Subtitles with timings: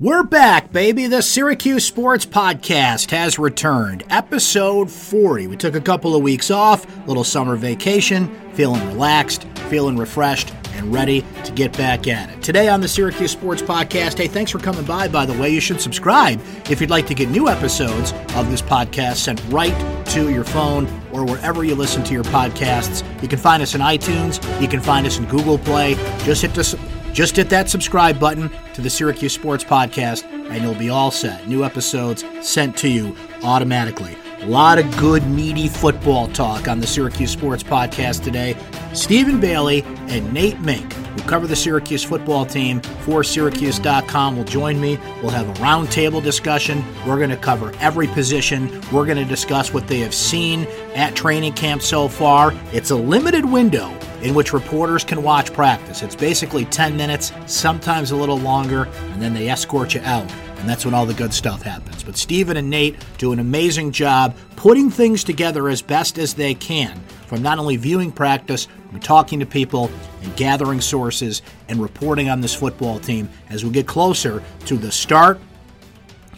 [0.00, 1.08] We're back, baby.
[1.08, 4.04] The Syracuse Sports Podcast has returned.
[4.10, 5.48] Episode 40.
[5.48, 10.94] We took a couple of weeks off, little summer vacation, feeling relaxed, feeling refreshed, and
[10.94, 12.40] ready to get back at it.
[12.44, 15.08] Today on the Syracuse Sports Podcast, hey, thanks for coming by.
[15.08, 16.40] By the way, you should subscribe
[16.70, 19.74] if you'd like to get new episodes of this podcast sent right
[20.10, 23.02] to your phone or wherever you listen to your podcasts.
[23.20, 25.94] You can find us in iTunes, you can find us in Google Play.
[26.22, 26.78] Just hit the
[27.12, 31.48] just hit that subscribe button to the Syracuse Sports Podcast, and you'll be all set.
[31.48, 34.16] New episodes sent to you automatically.
[34.40, 38.56] A lot of good, meaty football talk on the Syracuse Sports Podcast today.
[38.94, 44.80] Stephen Bailey and Nate Mink, who cover the Syracuse football team for Syracuse.com, will join
[44.80, 44.96] me.
[45.22, 46.84] We'll have a roundtable discussion.
[47.04, 48.80] We're going to cover every position.
[48.92, 52.54] We're going to discuss what they have seen at training camp so far.
[52.72, 56.02] It's a limited window in which reporters can watch practice.
[56.02, 60.30] It's basically 10 minutes, sometimes a little longer, and then they escort you out.
[60.58, 62.02] And that's when all the good stuff happens.
[62.02, 66.54] But Stephen and Nate do an amazing job putting things together as best as they
[66.54, 69.90] can from not only viewing practice, but talking to people
[70.22, 74.90] and gathering sources and reporting on this football team as we get closer to the
[74.90, 75.38] start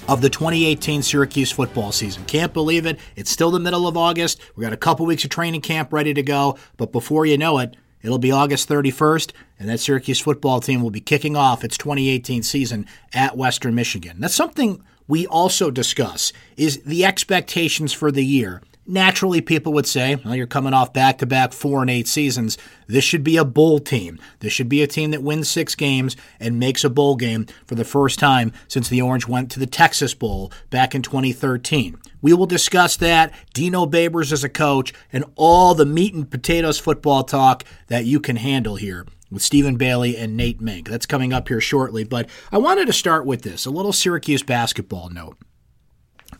[0.08, 2.24] of the 2018 Syracuse football season.
[2.24, 2.98] Can't believe it.
[3.16, 4.40] It's still the middle of August.
[4.56, 7.58] We got a couple weeks of training camp ready to go, but before you know
[7.58, 11.76] it, it'll be August 31st, and that Syracuse football team will be kicking off its
[11.78, 14.16] 2018 season at Western Michigan.
[14.20, 20.16] That's something we also discuss is the expectations for the year Naturally, people would say,
[20.16, 22.58] well, you're coming off back to back four and eight seasons.
[22.88, 24.18] This should be a bowl team.
[24.40, 27.76] This should be a team that wins six games and makes a bowl game for
[27.76, 31.98] the first time since the Orange went to the Texas Bowl back in 2013.
[32.20, 36.80] We will discuss that, Dino Babers as a coach, and all the meat and potatoes
[36.80, 40.88] football talk that you can handle here with Stephen Bailey and Nate Mink.
[40.88, 44.42] That's coming up here shortly, but I wanted to start with this a little Syracuse
[44.42, 45.36] basketball note.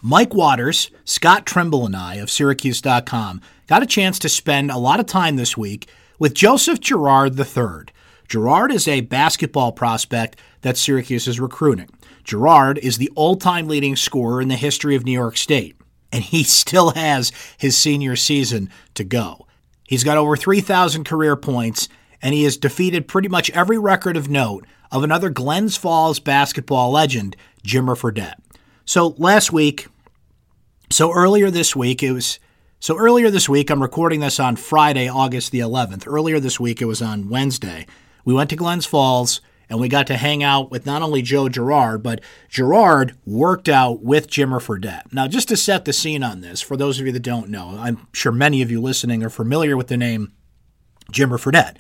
[0.03, 4.98] Mike Waters, Scott Trimble, and I of Syracuse.com got a chance to spend a lot
[4.98, 7.93] of time this week with Joseph Girard III.
[8.27, 11.91] Girard is a basketball prospect that Syracuse is recruiting.
[12.25, 15.77] Girard is the all time leading scorer in the history of New York State,
[16.10, 19.47] and he still has his senior season to go.
[19.87, 21.91] He's got over 3,000 career points,
[22.22, 26.91] and he has defeated pretty much every record of note of another Glens Falls basketball
[26.91, 28.41] legend, Jimmer Fredette.
[28.84, 29.88] So last week,
[30.91, 32.38] so earlier this week, it was.
[32.82, 36.04] So earlier this week, I'm recording this on Friday, August the 11th.
[36.06, 37.86] Earlier this week, it was on Wednesday.
[38.24, 41.48] We went to Glens Falls and we got to hang out with not only Joe
[41.48, 45.12] Girard, but Girard worked out with Jimmer Fredette.
[45.12, 47.76] Now, just to set the scene on this, for those of you that don't know,
[47.78, 50.32] I'm sure many of you listening are familiar with the name
[51.12, 51.76] Jimmer Fredette.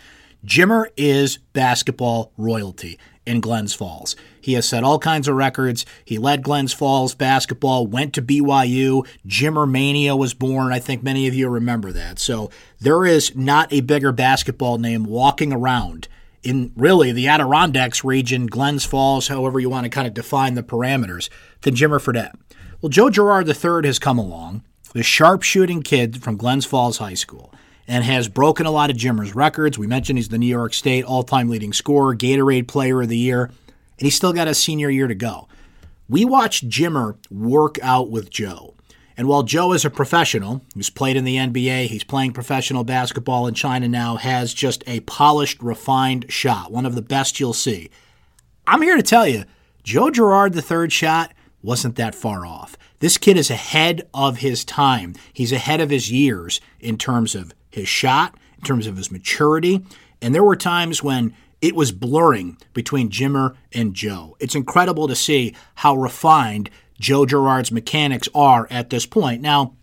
[0.46, 2.98] Jimmer is basketball royalty
[3.30, 4.16] in Glens Falls.
[4.40, 5.86] He has set all kinds of records.
[6.04, 9.06] He led Glens Falls basketball, went to BYU.
[9.26, 10.72] Jimmer Mania was born.
[10.72, 12.18] I think many of you remember that.
[12.18, 16.08] So there is not a bigger basketball name walking around
[16.42, 20.62] in really the Adirondacks region, Glens Falls, however you want to kind of define the
[20.62, 21.28] parameters,
[21.60, 22.34] than Jimmer Fredette.
[22.80, 27.54] Well, Joe Girard III has come along, the sharpshooting kid from Glens Falls High School
[27.90, 29.76] and has broken a lot of Jimmer's records.
[29.76, 33.18] We mentioned he's the New York State all time leading scorer, Gatorade Player of the
[33.18, 33.52] Year, and
[33.98, 35.48] he's still got a senior year to go.
[36.08, 38.74] We watched Jimmer work out with Joe.
[39.16, 43.48] And while Joe is a professional, who's played in the NBA, he's playing professional basketball
[43.48, 47.90] in China now, has just a polished, refined shot, one of the best you'll see.
[48.68, 49.44] I'm here to tell you,
[49.82, 52.76] Joe Girard, the third shot, wasn't that far off.
[53.00, 55.16] This kid is ahead of his time.
[55.32, 59.84] He's ahead of his years in terms of his shot, in terms of his maturity.
[60.20, 64.36] And there were times when it was blurring between Jimmer and Joe.
[64.40, 69.40] It's incredible to see how refined Joe Girard's mechanics are at this point.
[69.42, 69.74] Now,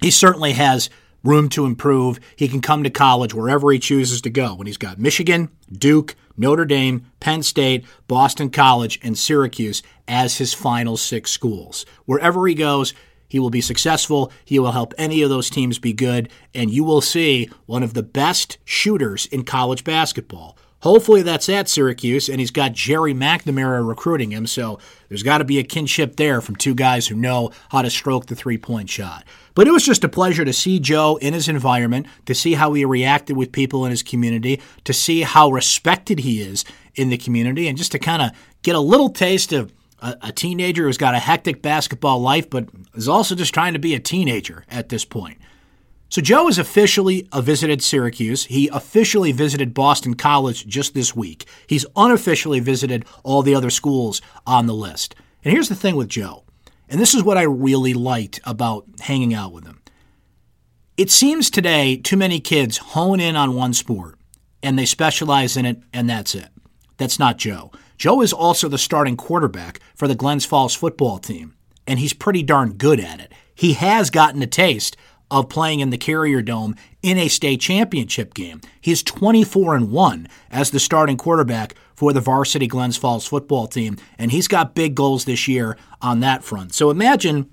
[0.00, 0.90] he certainly has
[1.24, 2.20] room to improve.
[2.36, 4.54] He can come to college wherever he chooses to go.
[4.54, 10.54] When he's got Michigan, Duke, Notre Dame, Penn State, Boston College, and Syracuse as his
[10.54, 11.84] final six schools.
[12.04, 12.94] Wherever he goes,
[13.28, 14.32] he will be successful.
[14.44, 16.30] He will help any of those teams be good.
[16.54, 20.56] And you will see one of the best shooters in college basketball.
[20.82, 24.78] Hopefully that's at Syracuse, and he's got Gerry McNamara recruiting him, so
[25.08, 28.26] there's got to be a kinship there from two guys who know how to stroke
[28.26, 29.24] the three point shot.
[29.56, 32.74] But it was just a pleasure to see Joe in his environment, to see how
[32.74, 36.64] he reacted with people in his community, to see how respected he is
[36.94, 38.30] in the community, and just to kind of
[38.62, 42.68] get a little taste of a, a teenager who's got a hectic basketball life, but
[42.94, 45.38] is also just trying to be a teenager at this point.
[46.10, 48.46] So Joe has officially visited Syracuse.
[48.46, 51.46] He officially visited Boston College just this week.
[51.66, 55.14] He's unofficially visited all the other schools on the list.
[55.44, 56.44] And here's the thing with Joe,
[56.88, 59.82] and this is what I really liked about hanging out with him.
[60.96, 64.18] It seems today too many kids hone in on one sport
[64.62, 66.48] and they specialize in it, and that's it.
[66.96, 67.70] That's not Joe.
[67.98, 72.44] Joe is also the starting quarterback for the Glens Falls football team, and he's pretty
[72.44, 73.32] darn good at it.
[73.52, 74.96] He has gotten a taste
[75.32, 78.60] of playing in the Carrier Dome in a state championship game.
[78.80, 83.96] He's 24 and 1 as the starting quarterback for the varsity Glens Falls football team,
[84.16, 86.74] and he's got big goals this year on that front.
[86.74, 87.50] So imagine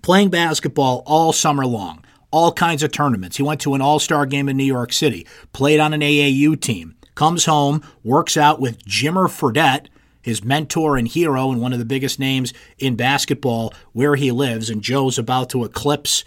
[0.00, 3.36] playing basketball all summer long, all kinds of tournaments.
[3.36, 6.96] He went to an all-star game in New York City, played on an AAU team,
[7.14, 9.86] comes home, works out with Jimmer Fredette,
[10.22, 14.70] his mentor and hero and one of the biggest names in basketball where he lives,
[14.70, 16.24] and Joe's about to eclipse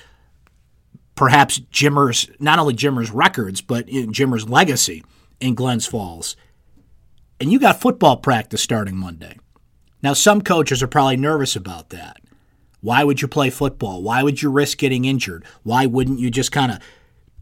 [1.16, 5.04] perhaps Jimmer's, not only Jimmer's records, but Jimmer's legacy
[5.40, 6.36] in Glens Falls.
[7.40, 9.38] And you got football practice starting Monday.
[10.02, 12.18] Now, some coaches are probably nervous about that.
[12.82, 14.02] Why would you play football?
[14.02, 15.46] Why would you risk getting injured?
[15.64, 16.80] Why wouldn't you just kind of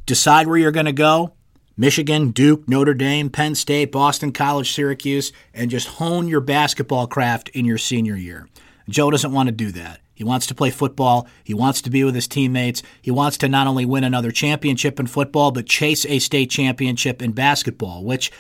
[0.06, 1.34] decide where you're going to go?
[1.82, 7.50] Michigan, Duke, Notre Dame, Penn State, Boston College, Syracuse, and just hone your basketball craft
[7.56, 8.48] in your senior year.
[8.88, 10.00] Joe doesn't want to do that.
[10.14, 11.28] He wants to play football.
[11.44, 12.84] He wants to be with his teammates.
[13.02, 17.20] He wants to not only win another championship in football, but chase a state championship
[17.20, 18.32] in basketball, which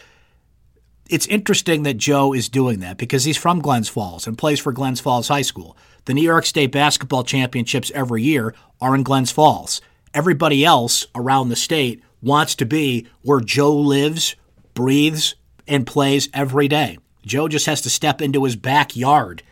[1.09, 4.71] it's interesting that Joe is doing that because he's from Glens Falls and plays for
[4.71, 5.75] Glens Falls High School.
[6.05, 9.81] The New York State basketball championships every year are in Glens Falls.
[10.13, 14.35] Everybody else around the state wants to be where Joe lives,
[14.73, 15.35] breathes,
[15.67, 16.97] and plays every day.
[17.25, 19.43] Joe just has to step into his backyard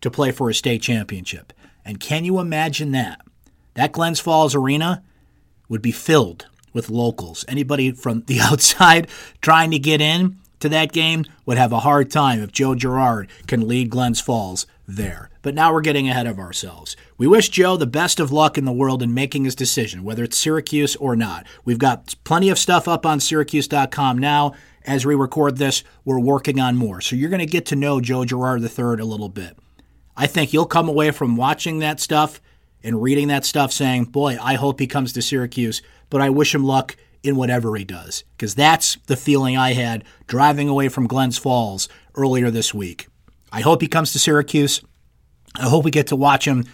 [0.00, 1.52] to play for a state championship.
[1.84, 3.20] And can you imagine that?
[3.74, 5.02] That Glens Falls Arena
[5.68, 7.44] would be filled with locals.
[7.48, 9.08] Anybody from the outside
[9.40, 13.28] trying to get in to that game would have a hard time if Joe Girard
[13.46, 15.30] can lead Glens Falls there.
[15.42, 16.96] But now we're getting ahead of ourselves.
[17.18, 20.24] We wish Joe the best of luck in the world in making his decision, whether
[20.24, 21.46] it's Syracuse or not.
[21.64, 24.54] We've got plenty of stuff up on Syracuse.com now.
[24.84, 27.00] As we record this, we're working on more.
[27.00, 29.56] So you're going to get to know Joe Girard III a little bit.
[30.16, 32.40] I think you'll come away from watching that stuff
[32.82, 36.54] and reading that stuff saying, boy, I hope he comes to Syracuse, but I wish
[36.54, 38.24] him luck in whatever he does.
[38.36, 43.06] Because that's the feeling I had driving away from Glens Falls earlier this week.
[43.52, 44.80] I hope he comes to Syracuse.
[45.54, 46.64] I hope we get to watch him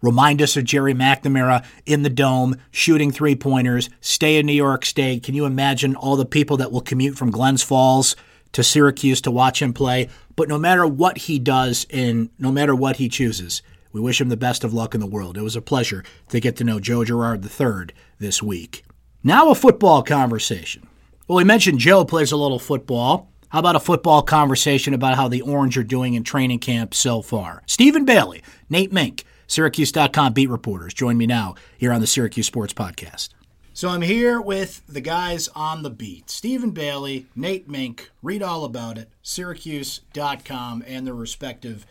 [0.00, 4.84] remind us of Gerry McNamara in the dome, shooting three pointers, stay in New York
[4.84, 5.24] State.
[5.24, 8.14] Can you imagine all the people that will commute from Glens Falls
[8.52, 10.08] to Syracuse to watch him play?
[10.36, 14.28] But no matter what he does and no matter what he chooses, we wish him
[14.28, 15.36] the best of luck in the world.
[15.36, 18.84] It was a pleasure to get to know Joe Girard III this week.
[19.24, 20.88] Now, a football conversation.
[21.28, 23.31] Well, we mentioned Joe plays a little football.
[23.52, 27.20] How about a football conversation about how the Orange are doing in training camp so
[27.20, 27.62] far?
[27.66, 32.72] Stephen Bailey, Nate Mink, Syracuse.com beat reporters, join me now here on the Syracuse Sports
[32.72, 33.28] Podcast.
[33.74, 38.10] So I'm here with the guys on the beat Stephen Bailey, Nate Mink.
[38.22, 41.84] Read all about it, Syracuse.com and their respective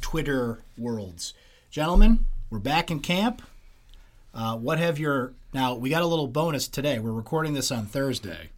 [0.00, 1.34] Twitter worlds.
[1.70, 3.42] Gentlemen, we're back in camp.
[4.34, 5.34] Uh, what have your.
[5.54, 6.98] Now, we got a little bonus today.
[6.98, 8.50] We're recording this on Thursday.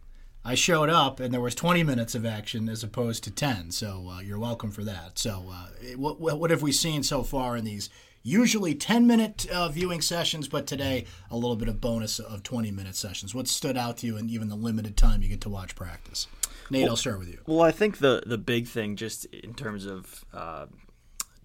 [0.49, 4.09] I showed up and there was 20 minutes of action as opposed to 10, so
[4.09, 5.19] uh, you're welcome for that.
[5.19, 7.87] So, uh, what, what have we seen so far in these
[8.23, 12.71] usually 10 minute uh, viewing sessions, but today a little bit of bonus of 20
[12.71, 13.35] minute sessions.
[13.35, 16.25] What stood out to you in even the limited time you get to watch practice?
[16.71, 17.37] Nate, well, I'll start with you.
[17.45, 20.65] Well, I think the, the big thing, just in terms of uh,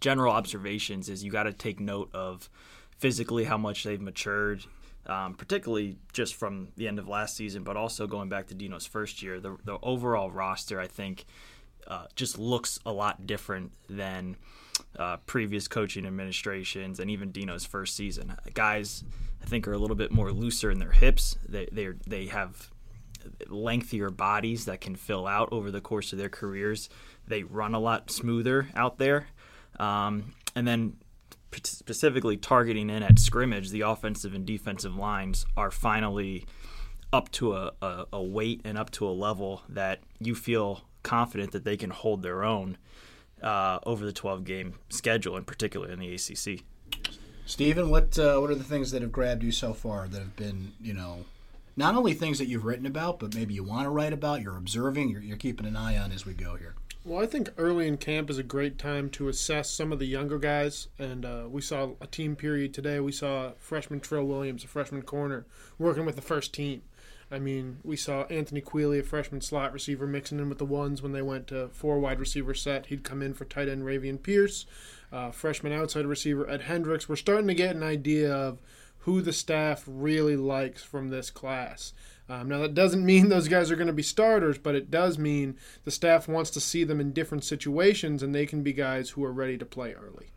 [0.01, 2.49] general observations, is you got to take note of
[2.97, 4.65] physically how much they've matured.
[5.07, 8.87] Um, particularly just from the end of last season, but also going back to Dino's
[8.87, 11.27] first year, the, the overall roster, I think,
[11.87, 14.37] uh, just looks a lot different than
[14.99, 18.35] uh, previous coaching administrations and even Dino's first season.
[18.55, 19.05] Guys,
[19.43, 21.37] I think, are a little bit more looser in their hips.
[21.49, 22.71] They they they have
[23.49, 26.89] lengthier bodies that can fill out over the course of their careers.
[27.27, 29.29] They run a lot smoother out there,
[29.79, 30.97] um, and then
[31.63, 36.47] specifically targeting in at scrimmage, the offensive and defensive lines are finally
[37.13, 41.53] up to a, a, a weight and up to a level that you feel confident
[41.53, 42.77] that they can hold their own
[43.43, 46.65] uh, over the 12 game schedule, in particular in the ACC.
[47.47, 50.35] Stephen, what uh, what are the things that have grabbed you so far that have
[50.35, 51.25] been, you know,
[51.77, 54.57] not only things that you've written about, but maybe you want to write about, you're
[54.57, 56.75] observing, you're, you're keeping an eye on as we go here?
[57.07, 60.07] Well, I think early in camp is a great time to assess some of the
[60.07, 60.89] younger guys.
[60.99, 62.99] And uh, we saw a team period today.
[62.99, 65.45] We saw freshman Trill Williams, a freshman corner,
[65.79, 66.81] working with the first team.
[67.31, 71.03] I mean, we saw Anthony Queeley, a freshman slot receiver, mixing in with the ones
[71.03, 72.87] when they went to four wide receiver set.
[72.87, 74.65] He'd come in for tight end Ravian Pierce,
[75.13, 77.07] uh, freshman outside receiver Ed Hendricks.
[77.07, 78.61] We're starting to get an idea of
[79.05, 81.93] who the staff really likes from this class.
[82.27, 85.19] Um, now, that doesn't mean those guys are going to be starters, but it does
[85.19, 89.11] mean the staff wants to see them in different situations and they can be guys
[89.11, 90.33] who are ready to play early.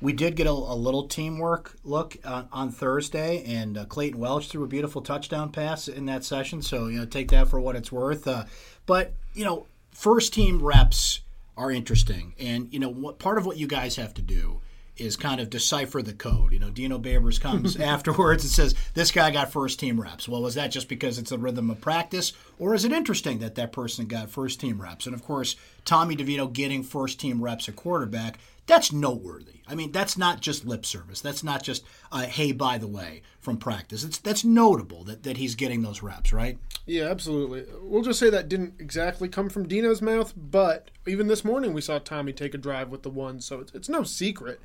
[0.00, 4.48] We did get a, a little teamwork look uh, on Thursday, and uh, Clayton Welch
[4.48, 6.62] threw a beautiful touchdown pass in that session.
[6.62, 8.26] So, you know, take that for what it's worth.
[8.26, 8.44] Uh,
[8.86, 11.20] but, you know, first team reps
[11.58, 12.34] are interesting.
[12.38, 14.60] And, you know, what part of what you guys have to do
[14.98, 16.52] is kind of decipher the code.
[16.52, 20.28] You know, Dino Babers comes afterwards and says, This guy got first team reps.
[20.28, 23.54] Well, was that just because it's a rhythm of practice, or is it interesting that
[23.56, 25.06] that person got first team reps?
[25.06, 28.38] And of course, Tommy DeVito getting first team reps at quarterback,
[28.68, 29.62] that's noteworthy.
[29.66, 31.20] I mean, that's not just lip service.
[31.20, 34.04] That's not just, uh, hey, by the way, from practice.
[34.04, 36.58] It's That's notable that, that he's getting those reps, right?
[36.86, 37.66] Yeah, absolutely.
[37.82, 41.80] We'll just say that didn't exactly come from Dino's mouth, but even this morning we
[41.80, 44.60] saw Tommy take a drive with the one, so it's, it's no secret.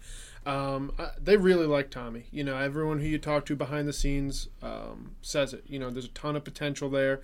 [0.46, 0.92] Um,
[1.22, 2.26] they really like Tommy.
[2.32, 5.64] You know, everyone who you talk to behind the scenes um, says it.
[5.68, 7.22] You know, there's a ton of potential there.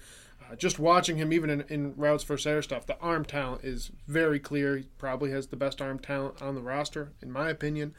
[0.58, 4.40] Just watching him, even in, in routes versus air stuff, the arm talent is very
[4.40, 4.78] clear.
[4.78, 7.94] He probably has the best arm talent on the roster, in my opinion.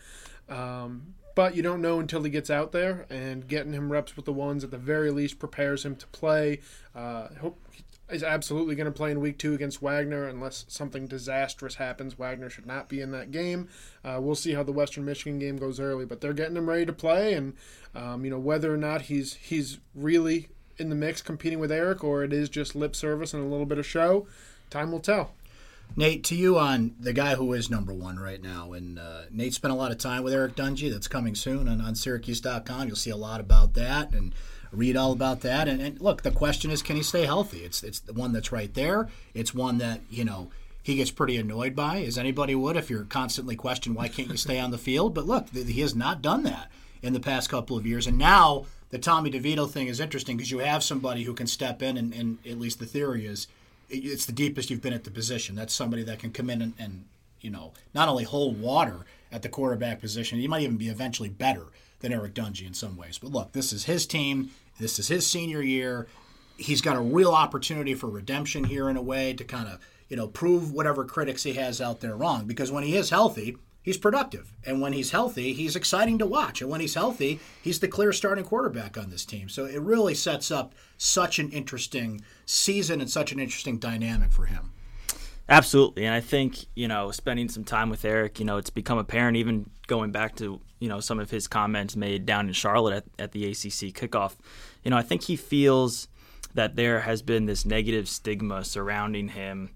[0.49, 4.25] Um, but you don't know until he gets out there, and getting him reps with
[4.25, 6.61] the ones at the very least prepares him to play.
[6.95, 7.59] Uh, hope
[8.11, 12.19] is absolutely going to play in week two against Wagner unless something disastrous happens.
[12.19, 13.69] Wagner should not be in that game.
[14.04, 16.87] Uh, we'll see how the Western Michigan game goes early, but they're getting him ready
[16.87, 17.54] to play, and
[17.95, 20.49] um, you know whether or not he's he's really
[20.80, 23.66] in the mix competing with Eric or it is just lip service and a little
[23.66, 24.26] bit of show,
[24.70, 25.32] time will tell.
[25.96, 28.72] Nate, to you on the guy who is number one right now.
[28.72, 30.90] And uh, Nate spent a lot of time with Eric Dungey.
[30.90, 32.87] That's coming soon on, on Syracuse.com.
[32.87, 34.12] You'll see a lot about that.
[34.12, 34.32] And
[34.72, 35.68] read all about that.
[35.68, 37.58] And, and look, the question is, can he stay healthy?
[37.58, 39.08] It's it's the one that's right there.
[39.34, 40.50] It's one that you know
[40.82, 44.37] he gets pretty annoyed by, as anybody would if you're constantly questioned, why can't you
[44.37, 45.14] stay on the field.
[45.14, 46.70] But look, he has not done that
[47.02, 50.50] in the past couple of years, and now the Tommy DeVito thing is interesting because
[50.50, 53.47] you have somebody who can step in, and, and, at least the theory is
[53.88, 55.56] it's the deepest you've been at the position.
[55.56, 57.04] That's somebody that can come in and, and
[57.40, 61.28] you know not only hold water at the quarterback position, he might even be eventually
[61.28, 61.66] better
[62.00, 63.18] than Eric Dungey in some ways.
[63.18, 64.50] But look, this is his team.
[64.78, 66.06] This is his senior year.
[66.56, 70.16] He's got a real opportunity for redemption here in a way to kind of, you
[70.16, 72.47] know, prove whatever critics he has out there wrong.
[72.47, 74.52] Because when he is healthy, he's productive.
[74.64, 76.60] And when he's healthy, he's exciting to watch.
[76.60, 79.49] And when he's healthy, he's the clear starting quarterback on this team.
[79.49, 84.46] So it really sets up such an interesting season and such an interesting dynamic for
[84.46, 84.72] him.
[85.49, 88.99] Absolutely, and I think you know, spending some time with Eric, you know, it's become
[88.99, 92.94] apparent even going back to you know some of his comments made down in Charlotte
[92.94, 94.37] at, at the ACC kickoff.
[94.84, 96.06] You know, I think he feels
[96.54, 99.70] that there has been this negative stigma surrounding him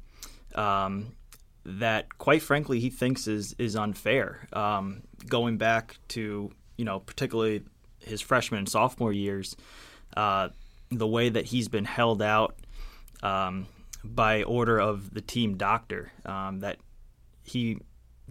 [0.54, 1.16] um,
[1.64, 4.48] that, quite frankly, he thinks is is unfair.
[4.52, 7.62] Um, going back to you know, particularly
[8.00, 9.56] his freshman and sophomore years,
[10.16, 10.48] uh,
[10.90, 12.56] the way that he's been held out.
[13.22, 13.66] Um,
[14.04, 16.76] by order of the team doctor um, that
[17.42, 17.78] he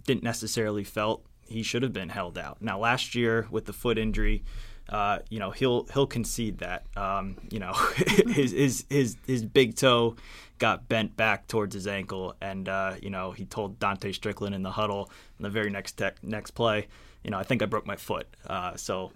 [0.06, 2.62] didn't necessarily felt he should have been held out.
[2.62, 4.44] Now last year with the foot injury,
[4.88, 6.86] uh, you know he'll he'll concede that.
[6.96, 7.72] Um, you know
[8.28, 10.16] his his his his big toe
[10.58, 14.62] got bent back towards his ankle, and uh, you know he told Dontae Strickland in
[14.62, 16.86] the huddle in the very next tech, next play,
[17.22, 18.26] you know I think I broke my foot.
[18.46, 19.12] Uh, so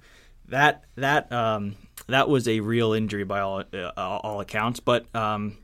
[0.49, 1.77] that that um,
[2.07, 5.59] that was a real injury by all uh, all accounts, but um,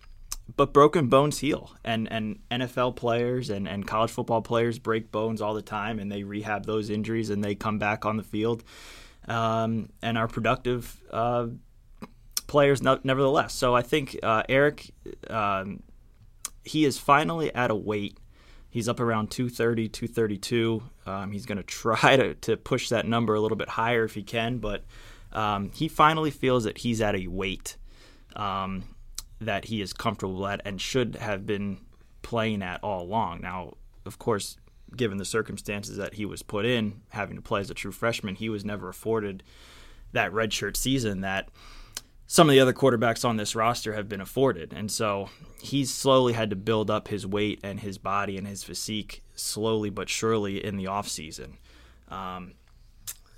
[0.56, 5.40] but broken bones heal and and NFL players and, and college football players break bones
[5.40, 8.62] all the time and they rehab those injuries and they come back on the field
[9.26, 11.46] um, and are productive uh,
[12.46, 13.54] players nevertheless.
[13.54, 14.90] So I think uh, Eric
[15.28, 15.82] um,
[16.62, 18.18] he is finally at a weight.
[18.70, 23.40] He's up around 230 232 um, he's going to try to, push that number a
[23.40, 24.84] little bit higher if he can but
[25.32, 27.76] um, he finally feels that he's at a weight
[28.36, 28.84] um,
[29.40, 31.78] that he is comfortable at and should have been
[32.22, 33.40] playing at all along.
[33.40, 33.74] Now,
[34.06, 34.56] of course,
[34.96, 38.34] given the circumstances that he was put in, having to play as a true freshman,
[38.34, 39.42] he was never afforded
[40.12, 41.48] that redshirt season that
[42.26, 44.72] some of the other quarterbacks on this roster have been afforded.
[44.72, 45.28] And so
[45.60, 49.90] he's slowly had to build up his weight and his body and his physique slowly
[49.90, 51.56] but surely in the offseason.
[52.08, 52.54] Um,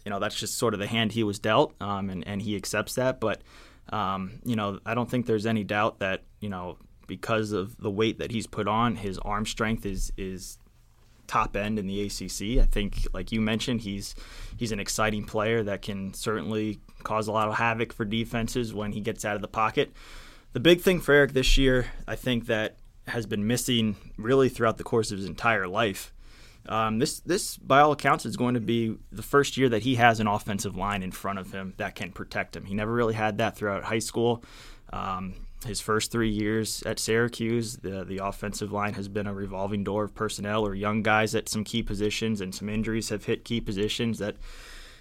[0.04, 2.54] you know, that's just sort of the hand he was dealt, um, and, and he
[2.54, 3.20] accepts that.
[3.20, 3.42] But
[3.90, 7.90] um, you know, I don't think there's any doubt that you know because of the
[7.90, 8.96] weight that he's put on.
[8.96, 10.58] His arm strength is is
[11.26, 12.62] top end in the ACC.
[12.62, 14.14] I think, like you mentioned, he's
[14.56, 18.92] he's an exciting player that can certainly cause a lot of havoc for defenses when
[18.92, 19.92] he gets out of the pocket.
[20.52, 24.76] The big thing for Eric this year, I think that has been missing really throughout
[24.76, 26.12] the course of his entire life.
[26.68, 29.94] Um, this this by all accounts is going to be the first year that he
[29.94, 32.64] has an offensive line in front of him that can protect him.
[32.64, 34.42] He never really had that throughout high school.
[34.92, 35.34] Um,
[35.64, 40.04] his first three years at Syracuse, the the offensive line has been a revolving door
[40.04, 43.60] of personnel or young guys at some key positions, and some injuries have hit key
[43.60, 44.36] positions that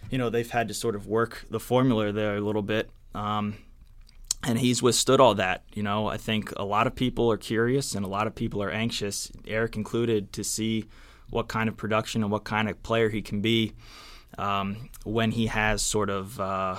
[0.10, 2.90] you know they've had to sort of work the formula there a little bit.
[3.14, 3.56] Um,
[4.44, 5.64] and he's withstood all that.
[5.74, 8.62] You know, I think a lot of people are curious and a lot of people
[8.62, 10.86] are anxious, Eric included, to see
[11.30, 13.74] what kind of production and what kind of player he can be
[14.38, 16.78] um, when he has sort of uh,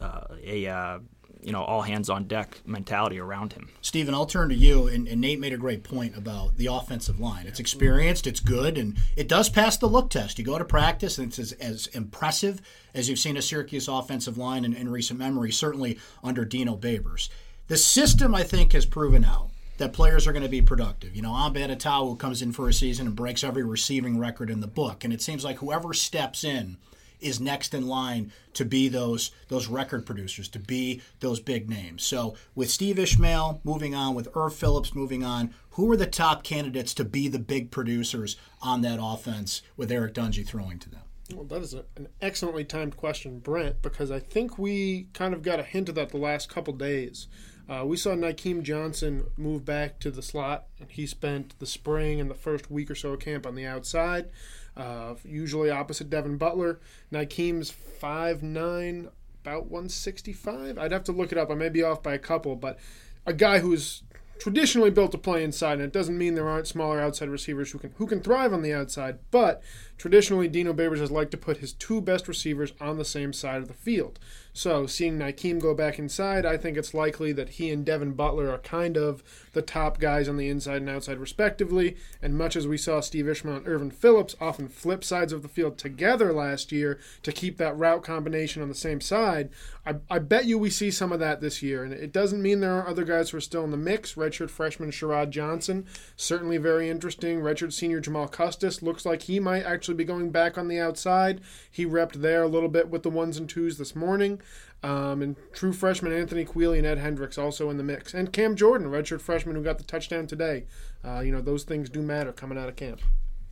[0.00, 0.98] uh, a uh,
[1.44, 3.68] you know all hands on deck mentality around him.
[3.80, 4.88] Stephen, I'll turn to you.
[4.88, 7.46] And, and, Nate made a great point about the offensive line.
[7.46, 10.38] It's experienced, it's good, and it does pass the look test.
[10.38, 12.60] You go to practice, and it's as, as impressive
[12.94, 17.28] as you've seen a Syracuse offensive line in, in recent memory, certainly under Dino Babers.
[17.68, 21.16] The system, I think, has proven out that players are going to be productive.
[21.16, 24.60] You know, Amba Etta-Tawo comes in for a season and breaks every receiving record in
[24.60, 26.76] the book, and it seems like whoever steps in
[27.24, 32.04] is next in line to be those those record producers, to be those big names.
[32.04, 36.44] So with Steve Ishmael moving on, with Erv Philips moving on, who are the top
[36.44, 41.00] candidates to be the big producers on that offense with Eric Dungey throwing to them?
[41.32, 45.42] Well, that is a, an excellently timed question, Brent, because I think we kind of
[45.42, 47.28] got a hint of that the last couple days.
[47.68, 52.20] Uh, we saw Nykeim Johnson move back to the slot, and he spent the spring
[52.20, 54.28] and the first week or so of camp on the outside,
[54.76, 56.80] uh, usually opposite Devin Butler.
[57.12, 59.08] Nykeim's 5'9",
[59.42, 60.78] about 165.
[60.78, 61.50] I'd have to look it up.
[61.50, 62.78] I may be off by a couple, but
[63.26, 64.02] a guy who's
[64.38, 67.78] traditionally built to play inside, and it doesn't mean there aren't smaller outside receivers who
[67.78, 69.18] can who can thrive on the outside.
[69.30, 69.62] But
[69.98, 73.62] traditionally, Dino Babers has liked to put his two best receivers on the same side
[73.62, 74.18] of the field.
[74.56, 78.50] So, seeing Nykeim go back inside, I think it's likely that he and Devin Butler
[78.50, 81.96] are kind of the top guys on the inside and outside, respectively.
[82.22, 85.48] And much as we saw Steve Ishmael and Ervin Philips often flip sides of the
[85.48, 89.50] field together last year to keep that route combination on the same side,
[89.84, 91.82] I, I bet you we see some of that this year.
[91.82, 94.14] And it doesn't mean there are other guys who are still in the mix.
[94.14, 95.84] Redshirt freshman Sharod Johnson,
[96.16, 97.40] certainly very interesting.
[97.40, 101.40] Redshirt senior Jamal Custis looks like he might actually be going back on the outside.
[101.70, 104.40] He repped there a little bit with the ones and twos this morning.
[104.82, 108.14] Um, and true freshman Anthony Queeley and Ed Hendricks also in the mix.
[108.14, 110.64] And Cam Jordan, redshirt freshman who got the touchdown today.
[111.04, 113.00] Uh, you know, those things do matter coming out of camp.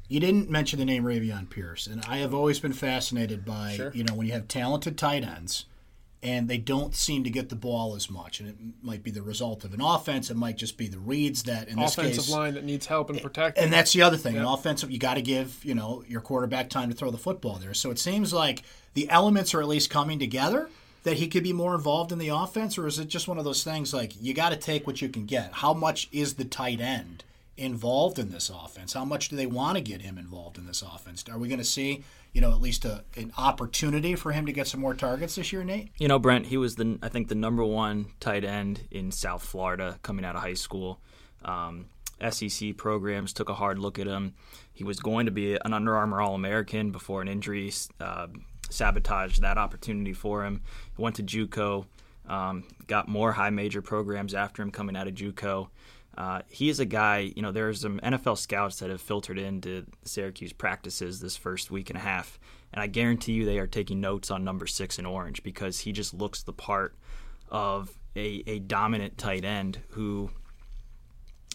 [0.08, 3.92] You didn't mention the name Ravian Pierce, and I have always been fascinated by, sure.
[3.94, 5.64] you know, when you have talented tight ends
[6.22, 8.38] and they don't seem to get the ball as much.
[8.38, 10.30] And it might be the result of an offense.
[10.30, 12.86] It might just be the reads that in offensive this case, offensive line that needs
[12.86, 13.58] help and protect.
[13.58, 14.34] And that's the other thing.
[14.34, 14.42] Yep.
[14.42, 17.56] An offensive, you got to give you know your quarterback time to throw the football
[17.56, 17.74] there.
[17.74, 18.62] So it seems like
[18.94, 20.68] the elements are at least coming together
[21.04, 23.44] that he could be more involved in the offense, or is it just one of
[23.44, 25.52] those things like you got to take what you can get?
[25.54, 27.24] How much is the tight end
[27.56, 28.92] involved in this offense?
[28.92, 31.24] How much do they want to get him involved in this offense?
[31.30, 34.52] Are we going to see, you know, at least a, an opportunity for him to
[34.52, 35.90] get some more targets this year, Nate?
[35.98, 39.42] You know, Brent, he was the I think the number one tight end in South
[39.42, 41.00] Florida coming out of high school.
[41.44, 41.86] Um,
[42.30, 44.34] SEC programs took a hard look at him.
[44.72, 48.28] He was going to be an Under Armour All American before an injury uh,
[48.70, 50.62] sabotaged that opportunity for him.
[50.96, 51.84] He went to JUCO,
[52.28, 55.68] um, got more high major programs after him coming out of JUCO.
[56.16, 59.38] Uh, he is a guy, you know, there are some NFL scouts that have filtered
[59.38, 62.38] into Syracuse practices this first week and a half,
[62.72, 65.92] and I guarantee you they are taking notes on number six in orange because he
[65.92, 66.94] just looks the part
[67.50, 70.30] of a, a dominant tight end who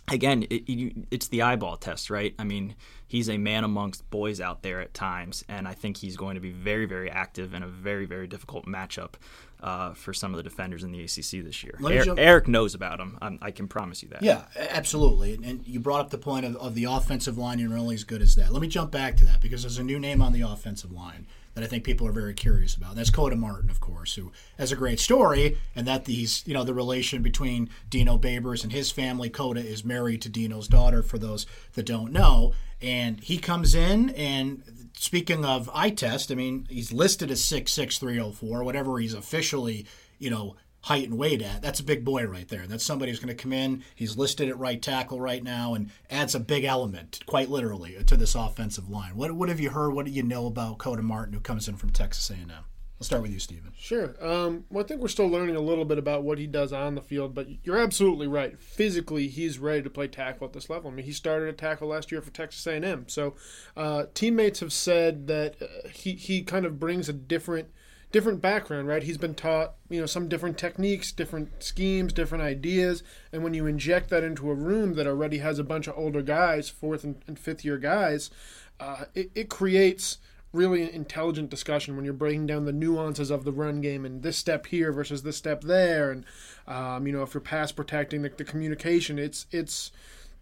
[0.09, 2.33] again, it, it's the eyeball test, right?
[2.39, 2.75] I mean,
[3.07, 6.41] he's a man amongst boys out there at times, and I think he's going to
[6.41, 9.13] be very, very active in a very, very difficult matchup
[9.61, 11.77] uh, for some of the defenders in the ACC this year.
[11.83, 13.17] Eric, Eric, knows about him.
[13.21, 14.21] I'm, i can promise you that.
[14.21, 15.39] Yeah, absolutely.
[15.43, 17.59] And you brought up the point of, of the offensive line.
[17.59, 18.51] You're only as good as that.
[18.51, 21.25] Let me jump back to that because there's a new name on the offensive line
[21.57, 22.89] that I think people are very curious about.
[22.89, 26.53] And that's Koda Martin, of course, who has a great story, and that these, you
[26.53, 29.31] know, the relation between Dino Babers and his family.
[29.31, 32.53] Koda is married to Dino's daughter, for those that don't know.
[32.79, 37.71] And he comes in, and speaking of eye test, I mean, he's listed as six
[37.71, 39.85] six three oh four, whatever he's officially,
[40.19, 41.61] you know, height and weight at.
[41.61, 42.65] That's a big boy right there.
[42.67, 43.83] That's somebody who's going to come in.
[43.95, 48.17] He's listed at right tackle right now and adds a big element, quite literally, to
[48.17, 49.15] this offensive line.
[49.15, 49.93] What what have you heard?
[49.93, 52.51] What do you know about Koda Martin, who comes in from Texas A&M?
[52.99, 53.73] Let's start with you, Stephen.
[53.77, 54.15] Sure.
[54.19, 56.95] Um, well, I think we're still learning a little bit about what he does on
[56.95, 58.59] the field, but you're absolutely right.
[58.59, 60.89] Physically, he's ready to play tackle at this level.
[60.89, 63.05] I mean, he started at tackle last year for Texas A&M.
[63.07, 63.35] So,
[63.75, 67.69] uh, teammates have said that uh, he he kind of brings a different
[68.11, 69.03] different background, right?
[69.03, 73.67] He's been taught, you know, some different techniques, different schemes, different ideas, and when you
[73.67, 77.21] inject that into a room that already has a bunch of older guys, fourth and,
[77.27, 78.31] and fifth year guys,
[78.79, 80.17] uh, it, it creates
[80.57, 84.37] really intelligent discussion when you're breaking down the nuances of the run game and this
[84.37, 86.25] step here versus this step there, and
[86.67, 89.91] um, you know if you're pass protecting the, the communication, it's it's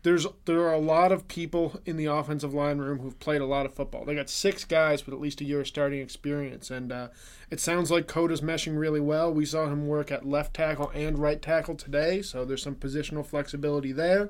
[0.06, 3.46] there's there are a lot of people in the offensive line room who've played a
[3.46, 4.06] lot of football.
[4.06, 7.08] They got six guys with at least a year of starting experience, and uh,
[7.50, 9.34] it sounds like Koda's meshing really well.
[9.34, 13.26] We saw him work at left tackle and right tackle today, so there's some positional
[13.26, 14.30] flexibility there.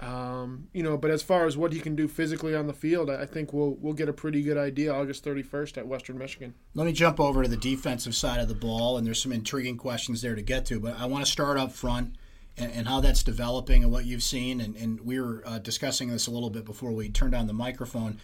[0.00, 3.10] Um, you know, but as far as what he can do physically on the field,
[3.10, 6.54] I think we'll we'll get a pretty good idea August 31st at Western Michigan.
[6.74, 9.76] Let me jump over to the defensive side of the ball, and there's some intriguing
[9.76, 10.80] questions there to get to.
[10.80, 12.16] But I want to start up front
[12.56, 14.60] and, and how that's developing and what you've seen.
[14.60, 17.52] And, and we were uh, discussing this a little bit before we turned on the
[17.52, 18.18] microphone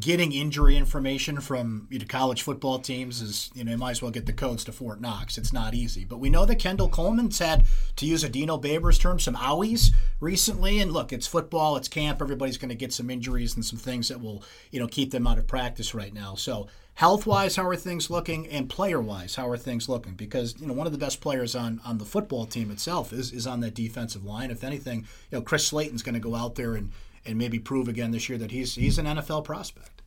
[0.00, 4.02] getting injury information from you know, college football teams is you know you might as
[4.02, 5.38] well get the codes to Fort Knox.
[5.38, 9.00] It's not easy, but we know that Kendall Coleman's had to use a Dino Babers
[9.00, 10.80] term some owies recently.
[10.80, 12.20] And look, it's football, it's camp.
[12.20, 15.26] Everybody's going to get some injuries and some things that will you know keep them
[15.26, 16.34] out of practice right now.
[16.34, 20.14] So health wise, how are things looking, and player wise, how are things looking?
[20.14, 23.32] Because you know one of the best players on on the football team itself is
[23.32, 24.50] is on that defensive line.
[24.50, 26.90] If anything, you know Chris Slayton's going to go out there and
[27.26, 30.02] and maybe prove again this year that he's he's an NFL prospect.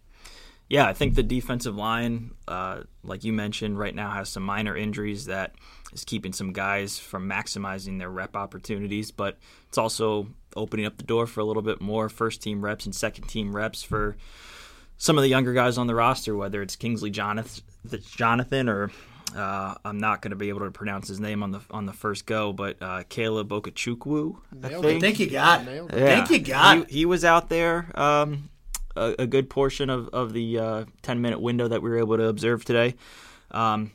[0.69, 4.77] Yeah, I think the defensive line, uh, like you mentioned, right now has some minor
[4.77, 5.55] injuries that
[5.91, 11.03] is keeping some guys from maximizing their rep opportunities, but it's also opening up the
[11.03, 14.15] door for a little bit more first team reps and second team reps for
[14.97, 17.63] some of the younger guys on the roster, whether it's Kingsley Jonathan,
[18.15, 18.91] Jonathan or
[19.35, 21.93] uh, I'm not going to be able to pronounce his name on the on the
[21.93, 24.37] first go, but uh, Caleb Okechukwu.
[24.63, 24.85] I think.
[24.85, 25.85] I think you got it.
[25.93, 26.05] Yeah.
[26.05, 28.49] I think you got he, he was out there um,
[28.95, 32.17] a, a, good portion of, of the uh, 10 minute window that we were able
[32.17, 32.95] to observe today.
[33.51, 33.91] Um,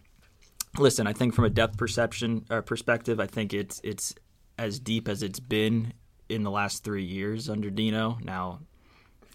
[0.79, 4.15] listen, I think from a depth perception or perspective, I think it's it's
[4.59, 5.93] as deep as it's been
[6.29, 8.19] in the last three years under Dino.
[8.23, 8.61] Now,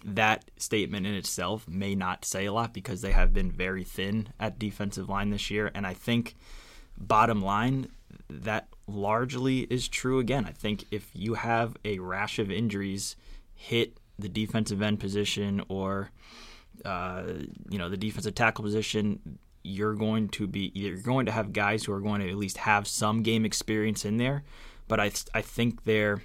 [0.04, 4.28] that statement in itself may not say a lot because they have been very thin
[4.38, 5.70] at defensive line this year.
[5.74, 6.36] And I think,
[6.96, 7.88] bottom line,
[8.28, 10.44] that largely is true again.
[10.44, 13.16] I think if you have a rash of injuries
[13.54, 16.10] hit the defensive end position or
[16.84, 17.24] uh,
[17.68, 21.84] you know the defensive tackle position, you're going to be you're going to have guys
[21.84, 24.44] who are going to at least have some game experience in there.
[24.88, 26.22] But I I think they're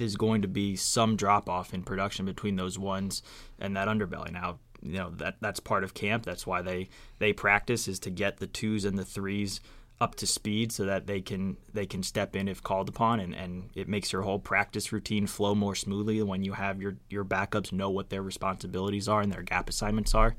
[0.00, 3.22] is going to be some drop off in production between those ones
[3.58, 4.32] and that underbelly.
[4.32, 6.24] Now, you know that that's part of camp.
[6.24, 9.60] That's why they they practice is to get the twos and the threes
[10.00, 13.34] up to speed so that they can they can step in if called upon and,
[13.34, 17.24] and it makes your whole practice routine flow more smoothly when you have your your
[17.24, 20.34] backups know what their responsibilities are and their gap assignments are.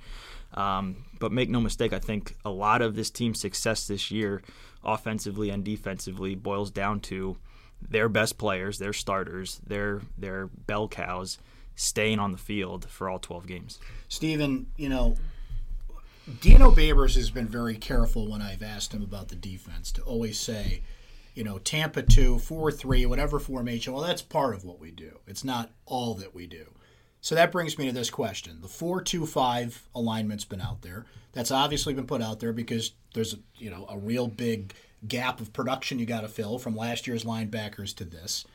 [0.53, 4.41] Um, but make no mistake, I think a lot of this team's success this year,
[4.83, 7.37] offensively and defensively, boils down to
[7.81, 11.37] their best players, their starters, their their bell cows
[11.75, 13.79] staying on the field for all 12 games.
[14.07, 15.15] Stephen, you know,
[16.41, 20.39] Dino Babers has been very careful when I've asked him about the defense to always
[20.39, 20.81] say,
[21.35, 23.93] you know, Tampa 2, 4 3, whatever formation.
[23.93, 25.19] Well, that's part of what we do.
[25.27, 26.65] It's not all that we do.
[27.21, 28.59] So that brings me to this question.
[28.61, 31.05] The 425 alignment's been out there.
[31.33, 34.73] That's obviously been put out there because there's, you know, a real big
[35.07, 38.45] gap of production you got to fill from last year's linebackers to this.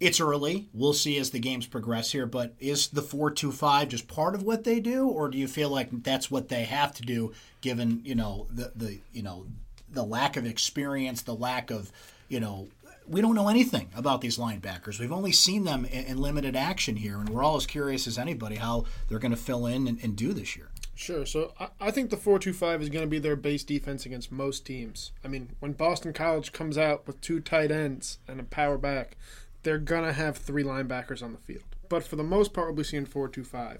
[0.00, 0.68] It's early.
[0.72, 4.64] We'll see as the games progress here, but is the 4-2-5 just part of what
[4.64, 8.14] they do or do you feel like that's what they have to do given, you
[8.14, 9.46] know, the the you know,
[9.90, 11.92] the lack of experience, the lack of,
[12.28, 12.68] you know,
[13.06, 14.98] we don't know anything about these linebackers.
[14.98, 18.16] We've only seen them in, in limited action here, and we're all as curious as
[18.16, 20.68] anybody how they're going to fill in and, and do this year.
[21.00, 21.24] Sure.
[21.24, 24.66] So I, I think the four-two-five is going to be their base defense against most
[24.66, 25.12] teams.
[25.24, 29.16] I mean, when Boston College comes out with two tight ends and a power back,
[29.62, 31.64] they're going to have three linebackers on the field.
[31.88, 33.78] But for the most part, we'll be seeing four-two-five.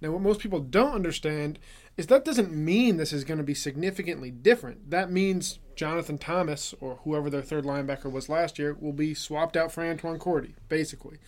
[0.00, 1.58] Now, what most people don't understand
[1.96, 4.90] is that doesn't mean this is going to be significantly different.
[4.90, 9.56] That means Jonathan Thomas, or whoever their third linebacker was last year, will be swapped
[9.56, 11.18] out for Antoine Cordy, basically.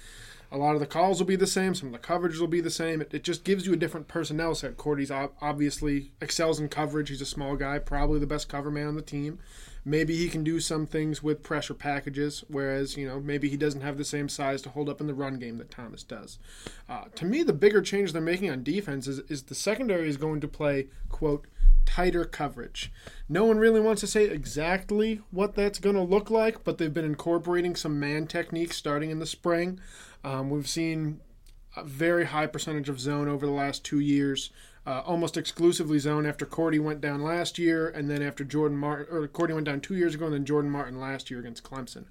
[0.52, 1.74] A lot of the calls will be the same.
[1.74, 3.00] Some of the coverage will be the same.
[3.00, 4.76] It, it just gives you a different personnel set.
[4.76, 7.08] Cordy's obviously excels in coverage.
[7.08, 9.38] He's a small guy, probably the best cover man on the team.
[9.84, 13.80] Maybe he can do some things with pressure packages, whereas, you know, maybe he doesn't
[13.80, 16.38] have the same size to hold up in the run game that Thomas does.
[16.88, 20.18] Uh, to me, the bigger change they're making on defense is, is the secondary is
[20.18, 21.46] going to play, quote,
[21.84, 22.92] tighter coverage.
[23.28, 26.94] No one really wants to say exactly what that's going to look like, but they've
[26.94, 29.80] been incorporating some man techniques starting in the spring.
[30.24, 31.20] Um, we've seen
[31.76, 34.50] a very high percentage of zone over the last two years.
[34.84, 39.06] Uh, almost exclusively zone after Cordy went down last year, and then after Jordan Martin,
[39.14, 42.04] or Cordy went down two years ago, and then Jordan Martin last year against Clemson.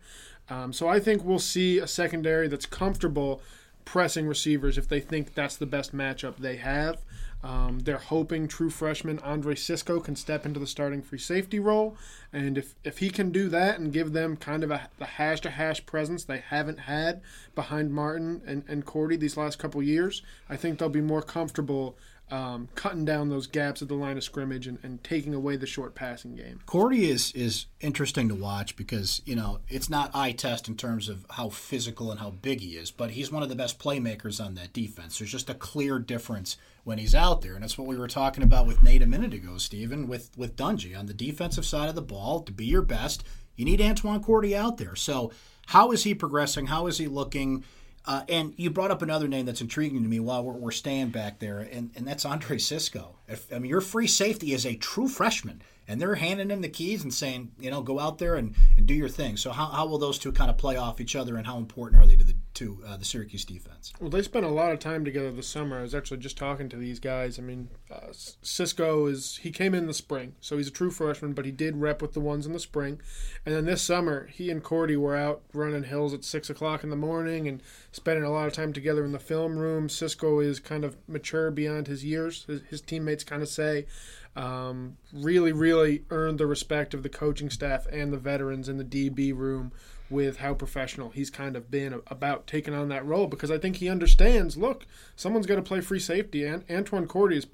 [0.50, 3.41] Um, so I think we'll see a secondary that's comfortable
[3.84, 7.02] pressing receivers if they think that's the best matchup they have.
[7.43, 11.97] Um, they're hoping true freshman Andre Cisco can step into the starting free safety role,
[12.32, 15.41] and if, if he can do that and give them kind of a the hash
[15.41, 17.21] to hash presence they haven't had
[17.56, 21.97] behind Martin and, and Cordy these last couple years, I think they'll be more comfortable
[22.32, 25.67] um, cutting down those gaps at the line of scrimmage and, and taking away the
[25.67, 26.62] short passing game.
[26.65, 31.10] Cordy is is interesting to watch because you know it's not eye test in terms
[31.10, 34.43] of how physical and how big he is, but he's one of the best playmakers
[34.43, 35.19] on that defense.
[35.19, 38.44] There's just a clear difference when he's out there, and that's what we were talking
[38.44, 41.96] about with Nate a minute ago, Stephen, with with Dungey on the defensive side of
[41.96, 42.41] the ball.
[42.41, 43.24] To be your best,
[43.56, 44.96] you need Antoine Cordy out there.
[44.96, 45.32] So
[45.67, 46.67] how is he progressing?
[46.67, 47.63] How is he looking?
[48.04, 51.10] Uh, and you brought up another name that's intriguing to me while we're, we're staying
[51.10, 53.17] back there, and, and that's Andre Cisco.
[53.28, 56.70] If, I mean, your free safety is a true freshman, and they're handing him the
[56.70, 59.38] keys and saying, you know, go out there and, and do your thing.
[59.38, 62.02] So how, how will those two kind of play off each other, and how important
[62.02, 63.93] are they to the to uh, the Syracuse defense?
[63.99, 65.79] Well, they spent a lot of time together this summer.
[65.79, 67.39] I was actually just talking to these guys.
[67.39, 71.33] I mean, uh, Cisco is he came in the spring, so he's a true freshman,
[71.33, 73.01] but he did rep with the ones in the spring.
[73.45, 76.89] And then this summer, he and Cordy were out running hills at six o'clock in
[76.89, 77.61] the morning and
[77.91, 79.89] spending a lot of time together in the film room.
[79.89, 82.43] Cisco is kind of mature beyond his years.
[82.45, 83.85] His, his teammates kind of say.
[84.33, 88.85] Um, really, really earned the respect of the coaching staff and the veterans in the
[88.85, 89.73] DB room
[90.12, 93.78] with how professional he's kind of been about taking on that role because I think
[93.78, 94.58] he understands.
[94.58, 97.47] Look, someone's got to play free safety, and Antoine Cordy is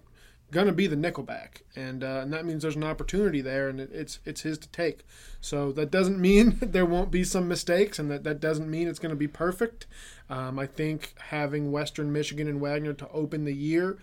[0.49, 3.79] going to be the nickelback, and uh, and that means there's an opportunity there, and
[3.79, 5.05] it, it's it's his to take.
[5.41, 8.99] So that doesn't mean there won't be some mistakes, and that that doesn't mean it's
[8.99, 9.85] going to be perfect.
[10.29, 13.97] Um, I think having Western Michigan and Wagner to open the year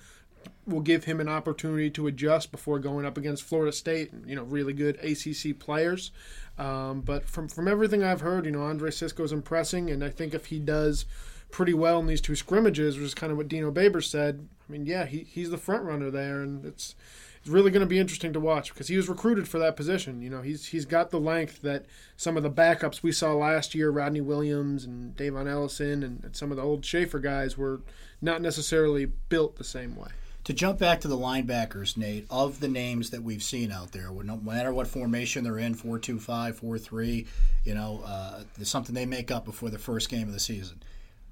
[0.66, 4.34] will give him an opportunity to adjust before going up against Florida State, and, you
[4.34, 6.10] know, really good ACC players.
[6.58, 10.10] Um, but from from everything I've heard, you know, Andre Cisco is impressing, and I
[10.10, 11.04] think if he does
[11.50, 14.72] pretty well in these two scrimmages, which is kind of what Dino Baber said, I
[14.72, 16.94] mean, yeah, he, he's the front runner there, and it's
[17.40, 20.22] it's really going to be interesting to watch because he was recruited for that position.
[20.22, 21.86] You know, he's he's got the length that
[22.16, 26.36] some of the backups we saw last year, Rodney Williams and Davon Ellison, and, and
[26.36, 27.82] some of the old Shafer guys were
[28.22, 30.08] not necessarily built the same way.
[30.44, 34.10] To jump back to the linebackers, Nate, of the names that we've seen out there,
[34.10, 37.26] no matter what formation they're in 4 2 5, 4 3,
[37.64, 40.82] you know, uh, something they make up before the first game of the season.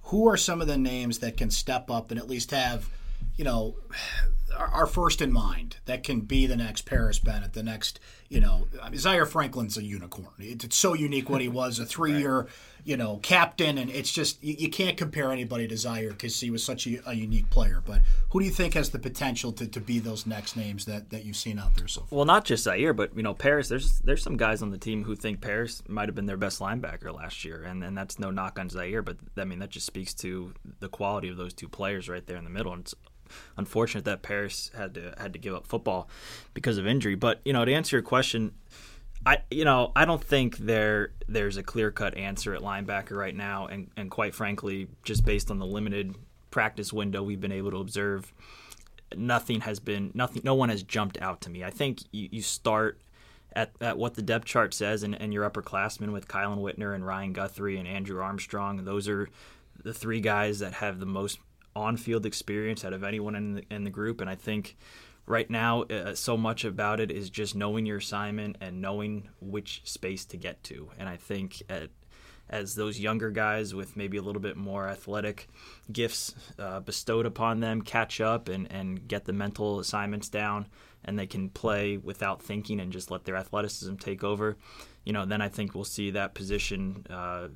[0.05, 2.89] Who are some of the names that can step up and at least have,
[3.37, 3.77] you know,
[4.57, 8.67] are first in mind that can be the next Parris Bennett, the next, you know,
[8.83, 10.29] I mean, Zaire Franklin's a unicorn.
[10.39, 12.51] It's so unique what he was, a three year, right.
[12.85, 16.51] you know, captain, and it's just you, you can't compare anybody to Zaire because he
[16.51, 17.83] was such a, a, unique player.
[17.85, 21.11] But who do you think has the potential to, to be those next names that,
[21.11, 22.17] that you've seen out there so far?
[22.17, 23.69] Well, not just Zaire, but you know, Parris.
[23.69, 26.61] There's there's some guys on the team who think Parris might have been their best
[26.61, 29.87] linebacker last year, and and that's no knock on Zaire, but I mean that just
[29.87, 32.73] speaks to the quality of those two players right there in the middle.
[32.73, 32.95] And it's
[33.57, 34.42] unfortunate that Parris
[34.75, 36.09] had to had to give up football
[36.55, 37.15] because of injury.
[37.15, 38.53] But you know, to answer your question,
[39.25, 43.35] I you know I don't think there there's a clear cut answer at linebacker right
[43.35, 46.15] now, and and quite frankly, just based on the limited
[46.51, 48.33] practice window we've been able to observe,
[49.17, 50.43] nothing has been nothing.
[50.45, 51.65] No one has jumped out to me.
[51.65, 53.01] I think you, you start.
[53.55, 57.07] At, at what the depth chart says, and, and your upperclassmen with Kielan Whitner and
[57.07, 59.29] Ryan Guthrie and Andrew Armstrong, those are
[59.83, 61.39] the three guys that have the most
[61.75, 64.77] on-field experience out of anyone in the, in the group, and I think
[65.27, 69.83] right now uh, so much about it is just knowing your assignment and knowing which
[69.85, 70.91] space to get to.
[70.99, 71.91] And I think at
[72.51, 75.49] as those younger guys with maybe a little bit more athletic
[75.91, 80.67] gifts uh, bestowed upon them catch up and, and get the mental assignments down
[81.05, 84.57] and they can play without thinking and just let their athleticism take over,
[85.05, 87.49] you know, then I think we'll see that position uh,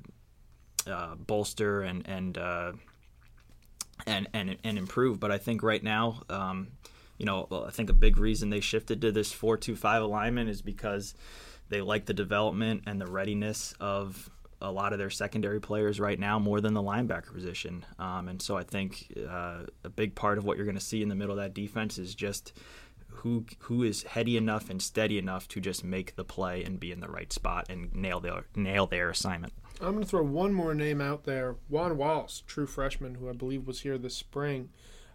[0.86, 2.72] uh, bolster and, and uh,
[4.06, 5.20] and and and improve.
[5.20, 6.68] But I think right now, um,
[7.18, 11.14] you know, I think a big reason they shifted to this four-two-five alignment is because
[11.68, 14.30] they like the development and the readiness of
[14.60, 17.84] a lot of their secondary players right now more than the linebacker position.
[17.98, 21.02] Um, and so I think uh, a big part of what you're going to see
[21.02, 22.52] in the middle of that defense is just
[23.08, 26.92] who who is heady enough and steady enough to just make the play and be
[26.92, 29.52] in the right spot and nail their nail their assignment.
[29.80, 31.56] I'm going to throw one more name out there.
[31.68, 34.70] Juan Wallace, true freshman, who I believe was here this spring.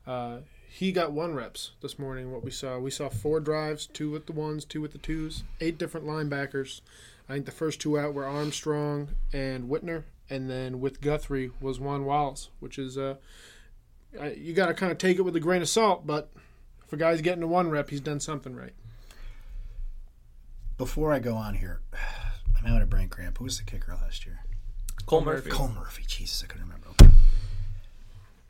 [0.05, 2.31] Uh, he got one reps this morning.
[2.31, 5.43] What we saw, we saw four drives, two with the ones, two with the twos,
[5.59, 6.81] eight different linebackers.
[7.27, 11.79] I think the first two out were Armstrong and Whitner, and then with Guthrie was
[11.79, 13.15] Juan Wallace, which is uh,
[14.37, 16.31] you got to kind of take it with a grain of salt, but
[16.87, 18.73] for a guys getting to one rep, he's done something right.
[20.77, 21.81] Before I go on here,
[22.57, 23.39] I'm having a brain cramp.
[23.39, 24.41] Who was the kicker last year?
[25.05, 25.49] Cole Murphy.
[25.49, 26.03] Cole Murphy.
[26.07, 26.87] Jesus, I couldn't remember.
[27.01, 27.11] Okay.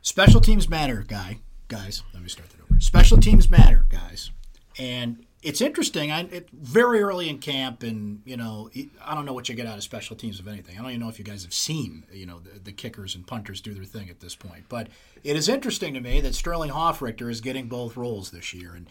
[0.01, 1.39] Special teams matter, guy.
[1.67, 2.79] Guys, let me start that over.
[2.81, 4.31] Special teams matter, guys.
[4.77, 6.11] And it's interesting.
[6.11, 8.69] I it, very early in camp, and you know,
[9.03, 10.77] I don't know what you get out of special teams of anything.
[10.77, 13.25] I don't even know if you guys have seen, you know, the, the kickers and
[13.25, 14.65] punters do their thing at this point.
[14.69, 14.87] But
[15.23, 18.87] it is interesting to me that Sterling Hofrichter is getting both roles this year, and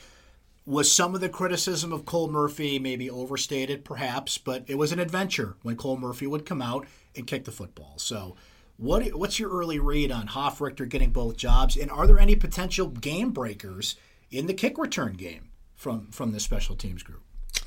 [0.71, 4.39] was some of the criticism of Cole Murphy maybe overstated, perhaps?
[4.39, 7.95] But it was an adventure when Cole Murphy would come out and kick the football.
[7.97, 8.37] So,
[8.77, 12.87] what what's your early read on Hofrichter getting both jobs, and are there any potential
[12.87, 13.97] game breakers
[14.31, 17.23] in the kick return game from from the special teams group?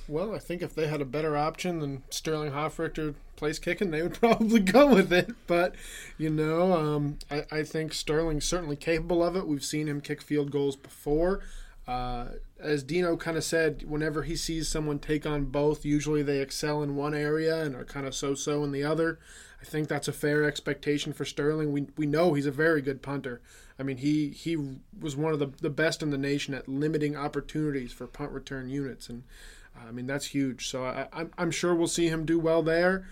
[0.08, 4.02] Well, I think if they had a better option than Sterling Hofrichter place kicking, they
[4.02, 5.30] would probably go with it.
[5.46, 5.76] But
[6.18, 9.46] you know, um, I, I think Sterling's certainly capable of it.
[9.46, 11.42] We've seen him kick field goals before.
[11.88, 12.26] Uh,
[12.60, 16.82] as Dino kind of said, whenever he sees someone take on both, usually they excel
[16.82, 19.20] in one area and are kind of so-so in the other.
[19.62, 21.72] I think that's a fair expectation for Sterling.
[21.72, 23.42] We, we know he's a very good punter.
[23.80, 24.58] I mean, he he
[25.00, 28.70] was one of the, the best in the nation at limiting opportunities for punt return
[28.70, 29.24] units, and
[29.76, 30.68] uh, I mean that's huge.
[30.68, 33.08] So I, I'm I'm sure we'll see him do well there.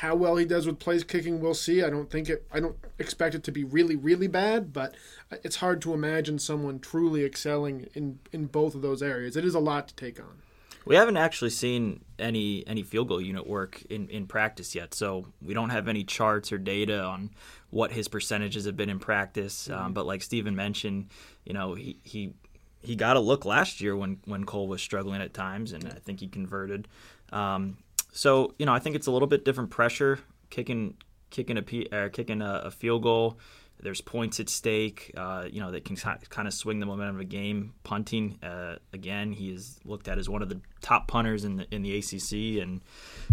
[0.00, 1.82] How well he does with place kicking, we'll see.
[1.82, 2.46] I don't think it.
[2.52, 4.94] I don't expect it to be really, really bad, but
[5.42, 9.36] it's hard to imagine someone truly excelling in in both of those areas.
[9.36, 10.42] It is a lot to take on.
[10.84, 15.26] We haven't actually seen any any field goal unit work in, in practice yet, so
[15.40, 17.30] we don't have any charts or data on
[17.70, 19.68] what his percentages have been in practice.
[19.68, 19.86] Um, mm-hmm.
[19.86, 21.08] Um, but like Steven mentioned,
[21.44, 22.34] you know, he he
[22.82, 25.98] he got a look last year when when Cole was struggling at times, and I
[26.04, 26.86] think he converted.
[27.32, 27.78] Um,
[28.16, 30.96] so you know, I think it's a little bit different pressure kicking
[31.30, 33.38] kicking a uh, kicking a, a, field goal.
[33.78, 35.12] There's points at stake.
[35.14, 37.74] Uh, you know that can kind of swing the momentum of a game.
[37.84, 41.66] Punting uh, again, he is looked at as one of the top punters in the
[41.70, 42.80] in the ACC and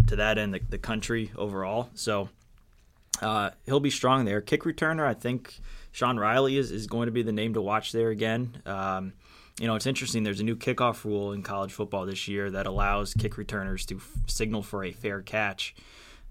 [0.08, 1.88] to that end the, the country overall.
[1.94, 2.28] So
[3.22, 4.42] uh, he'll be strong there.
[4.42, 5.58] Kick returner, I think
[5.92, 8.60] Sean Riley is, is going to be the name to watch there again.
[8.66, 9.14] Um,
[9.60, 10.24] you know, it's interesting.
[10.24, 13.96] There's a new kickoff rule in college football this year that allows kick returners to
[13.96, 15.74] f- signal for a fair catch.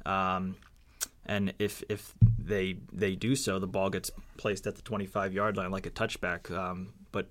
[0.06, 0.58] Um,
[1.26, 5.56] and if if they they do so, the ball gets placed at the 25 yard
[5.56, 6.52] line like a touchback.
[6.52, 7.28] Um, but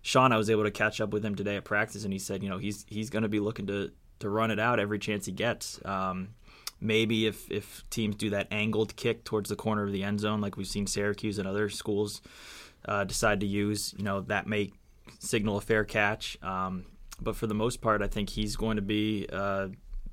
[0.00, 2.42] Sean, I was able to catch up with him today at practice, and he said,
[2.42, 5.26] you know, he's he's going to be looking to to run it out every chance
[5.26, 5.78] he gets.
[5.84, 6.30] Um,
[6.80, 10.40] maybe if if teams do that angled kick towards the corner of the end zone,
[10.40, 12.22] like we've seen Syracuse and other schools
[12.86, 14.72] uh, decide to use, you know, that may
[15.18, 16.38] signal a fair catch.
[16.42, 16.86] Um,
[17.20, 19.68] but for the most part, I think he's going to be uh,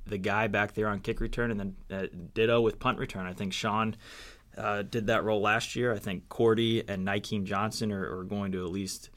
[0.05, 3.25] the guy back there on kick return, and then uh, ditto with punt return.
[3.25, 3.95] I think Sean
[4.57, 5.93] uh, did that role last year.
[5.93, 9.09] I think Cordy and Nykeem Johnson are, are, going to at least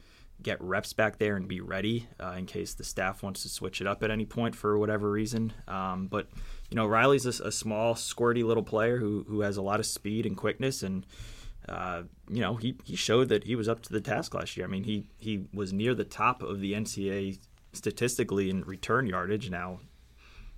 [0.42, 3.80] get reps back there and be ready uh, in case the staff wants to switch
[3.80, 5.52] it up at any point for whatever reason.
[5.66, 6.28] Um, but
[6.70, 9.86] you know, Riley's a, a, small, squirty little player who who has a lot of
[9.86, 11.04] speed and quickness and
[11.68, 14.66] uh, you know, he, he showed that he was up to the task last year.
[14.66, 17.38] I mean, he, he was near the top of the NCAA
[17.72, 19.50] statistically in return yardage.
[19.50, 19.80] Now,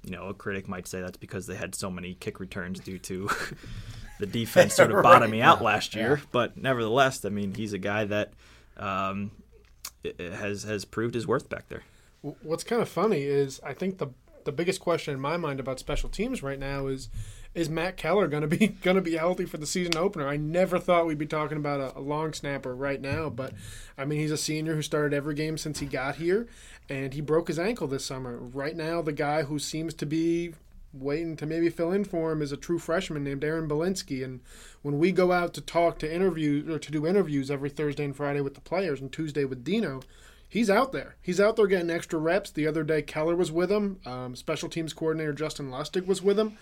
[0.02, 2.98] you know, a critic might say that's because they had so many kick returns due
[2.98, 3.28] to
[4.20, 5.46] the defense sort of bottoming right.
[5.46, 6.16] out last year.
[6.16, 6.24] Yeah.
[6.32, 8.32] But nevertheless, I mean, he's a guy that
[8.76, 9.30] um,
[10.18, 11.82] has has proved his worth back there.
[12.22, 14.08] What's kind of funny is I think the
[14.44, 17.08] the biggest question in my mind about special teams right now is
[17.56, 20.28] is Matt Keller going to be going to be healthy for the season opener?
[20.28, 23.52] I never thought we'd be talking about a, a, long snapper right now, but
[23.98, 26.46] I mean he's a senior who started every game since he got here,
[26.88, 28.36] and he broke his ankle this summer.
[28.36, 30.52] Right now, the guy who seems to be
[30.92, 34.22] waiting to maybe fill in for him is a true freshman named Aaron Bolinsky.
[34.22, 34.40] And
[34.82, 38.16] when we go out to talk to interview or to do interviews every Thursday and
[38.16, 40.02] Friday with the players and Tuesday with Dino,
[40.48, 41.16] he's out there.
[41.20, 42.50] He's out there getting extra reps.
[42.50, 44.00] The other day, Keller was with him.
[44.06, 46.56] Um, special teams coordinator Justin Lustig was with him.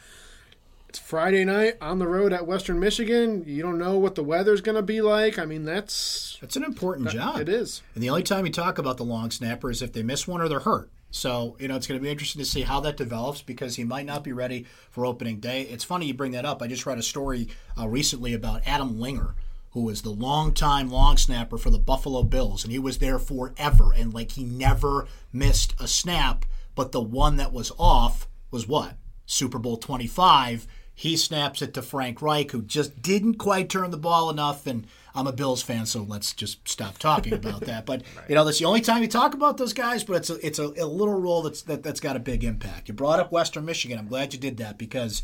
[0.95, 3.43] It's Friday night on the road at Western Michigan.
[3.49, 5.41] You don't know what the weather's going to be like.
[5.41, 7.41] I mean, that's that's an important that, job.
[7.41, 7.83] It is.
[7.97, 10.41] And the only time you talk about the long snapper is if they miss one
[10.41, 10.93] or they're hurt.
[11.11, 13.83] So, you know, it's going to be interesting to see how that develops because he
[13.83, 15.63] might not be ready for opening day.
[15.63, 16.63] It's funny you bring that up.
[16.63, 19.35] I just read a story uh, recently about Adam Lingner,
[19.71, 23.93] who was the longtime long snapper for the Buffalo Bills, and he was there forever,
[23.93, 26.45] and like he never missed a snap.
[26.77, 28.95] But the one that was off was what?
[29.27, 30.69] Super Bowl 25.
[30.95, 34.67] He snaps it to Frank Reich, who just didn't quite turn the ball enough.
[34.67, 37.85] And I'm a Bills fan, so let's just stop talking about that.
[37.85, 38.29] But right.
[38.29, 40.05] you know, that's the only time you talk about those guys.
[40.05, 42.89] But it's a, it's a, a little role that's that, that's got a big impact.
[42.89, 43.99] You brought up Western Michigan.
[43.99, 45.23] I'm glad you did that because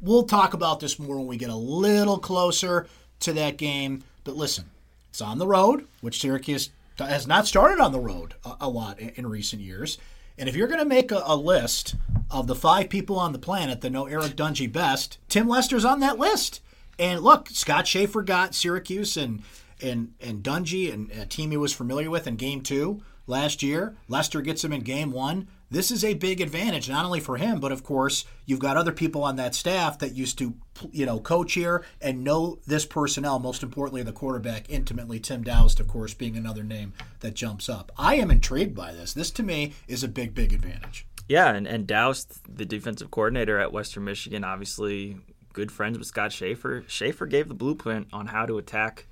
[0.00, 2.86] we'll talk about this more when we get a little closer
[3.20, 4.04] to that game.
[4.24, 4.70] But listen,
[5.10, 9.00] it's on the road, which Syracuse has not started on the road a, a lot
[9.00, 9.98] in, in, recent years.
[10.40, 11.96] And if you're going to make a, a, list
[12.30, 16.00] of the five people on the planet that know Eric Dungey best, Tim Lester's on
[16.00, 16.62] that list.
[16.98, 19.42] And look, Scott Shafer got Syracuse and
[19.82, 23.96] and and Dungey and a team he was familiar with in Game Two last year.
[24.08, 27.60] Lester gets him in Game One this is a big advantage not only for him
[27.60, 30.54] but of course you've got other people on that staff that used to
[30.90, 35.80] you know coach here and know this personnel most importantly the quarterback intimately tim daoust
[35.80, 37.92] of course being another name that jumps up.
[37.98, 39.12] I am intrigued by this.
[39.12, 41.06] This to me is a big big advantage.
[41.28, 45.18] Yeah and, and daoust the defensive coordinator at western michigan obviously
[45.52, 49.06] good friends with scott shafer shafer gave the blueprint on how to attack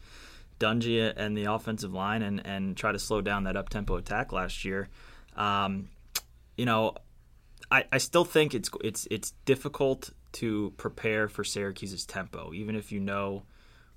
[0.59, 4.33] Dungey and the offensive line and, and try to slow down that up tempo attack
[4.33, 4.89] last year.
[5.37, 5.89] Um,
[6.59, 6.95] you know,
[7.71, 12.93] I, I still think it's it's it's difficult to prepare for Syracuse's tempo, even if
[12.93, 13.45] you know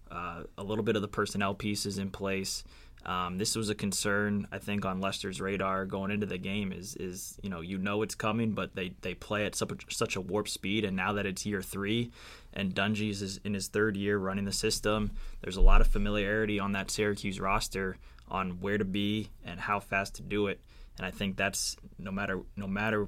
[0.09, 2.63] uh, a little bit of the personnel pieces in place.
[3.03, 6.71] Um, this was a concern, I think, on Lester's radar going into the game.
[6.71, 9.75] Is is you know you know it's coming, but they, they play at such a,
[9.89, 12.11] such a warp speed, and now that it's year three,
[12.53, 16.59] and Dungey's is in his third year running the system, there's a lot of familiarity
[16.59, 17.97] on that Syracuse roster
[18.27, 20.61] on where to be and how fast to do it
[20.97, 23.07] and I think that's no matter no matter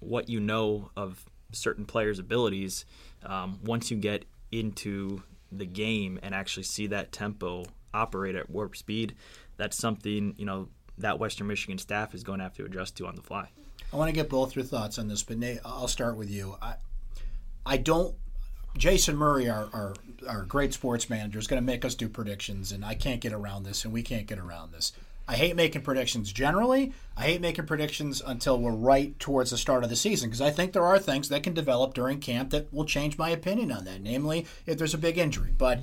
[0.00, 2.84] what you know of certain players' abilities,
[3.24, 7.64] um, once you get into the game and actually see that tempo
[7.94, 9.14] operate at warp speed,
[9.56, 13.06] that's something you know that Western Michigan staff is going to have to adjust to
[13.06, 13.48] on the fly.
[13.92, 16.56] I want to get both your thoughts on this, but Nate, I'll start with you.
[16.60, 16.74] I,
[17.64, 18.14] I don't.
[18.76, 19.94] Jason Murray, our, our,
[20.28, 23.32] our great sports manager, is going to make us do predictions, and I can't get
[23.32, 24.92] around this, and we can't get around this.
[25.28, 26.94] I hate making predictions generally.
[27.14, 30.50] I hate making predictions until we're right towards the start of the season because I
[30.50, 33.84] think there are things that can develop during camp that will change my opinion on
[33.84, 34.00] that.
[34.00, 35.80] Namely, if there's a big injury, but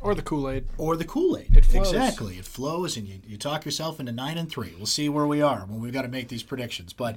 [0.00, 1.56] or the Kool Aid, or the Kool Aid.
[1.74, 4.72] Exactly, it flows, and you, you talk yourself into nine and three.
[4.76, 6.92] We'll see where we are when we've got to make these predictions.
[6.92, 7.16] But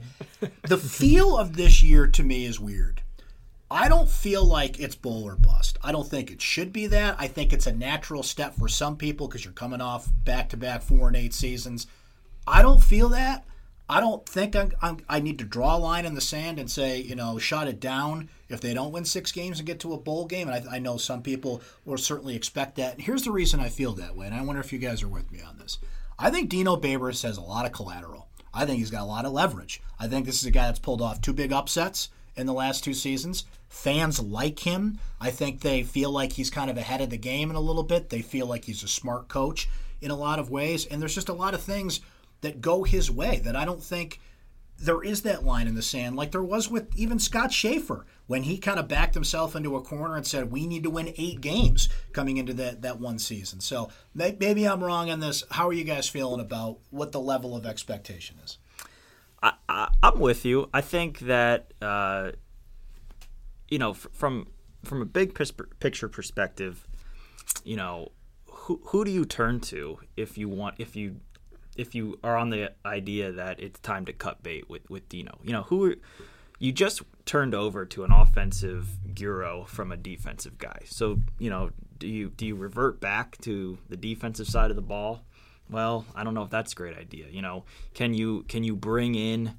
[0.64, 3.02] the feel of this year to me is weird.
[3.72, 5.78] I don't feel like it's bowl or bust.
[5.84, 7.16] I don't think it should be that.
[7.20, 10.58] I think it's a natural step for some people because you're coming off back to
[10.58, 11.86] back four and eight seasons.
[12.48, 13.46] I don't feel that.
[13.88, 16.70] I don't think I'm, I'm, i need to draw a line in the sand and
[16.70, 19.94] say, you know, shut it down if they don't win six games and get to
[19.94, 20.48] a bowl game.
[20.48, 22.94] And I, I know some people will certainly expect that.
[22.94, 24.28] And here's the reason I feel that way.
[24.28, 25.80] And I wonder if you guys are with me on this.
[26.20, 28.28] I think Dino Babers has a lot of collateral.
[28.54, 29.82] I think he's got a lot of leverage.
[30.00, 32.84] I think this is a guy that's pulled off two big upsets in the last
[32.84, 33.46] two seasons.
[33.70, 35.00] Fans like him.
[35.22, 37.84] I think they feel like he's kind of ahead of the game in a little
[37.84, 38.10] bit.
[38.10, 39.70] They feel like he's a smart coach
[40.02, 40.86] in a lot of ways.
[40.86, 42.02] And there's just a lot of things
[42.42, 44.20] that go his way that I don't think
[44.82, 48.44] there is that line in the sand like there was with even Scott Shafer when
[48.44, 51.42] he kind of backed himself into a corner and said we need to win eight
[51.42, 53.60] games coming into that, that one season.
[53.60, 55.44] So maybe I'm wrong on this.
[55.52, 58.58] How are you guys feeling about what the level of expectation is?
[59.42, 60.70] I, am with you.
[60.74, 62.32] I think that uh,
[63.70, 64.48] you know from
[64.84, 65.38] from a big
[65.80, 66.88] picture perspective,
[67.64, 68.12] you know,
[68.46, 71.18] who who do you turn to if you want if you
[71.78, 75.40] if you are on the idea that it's time to cut bait with with Dino?
[75.44, 75.96] You know, who are,
[76.60, 80.80] you just turned over to an offensive guru from a defensive guy.
[80.86, 84.82] So you know, do you do you revert back to the defensive side of the
[84.82, 85.22] ball?
[85.70, 87.28] well, I don't know if that's a great idea.
[87.30, 89.56] You know, can you can you bring in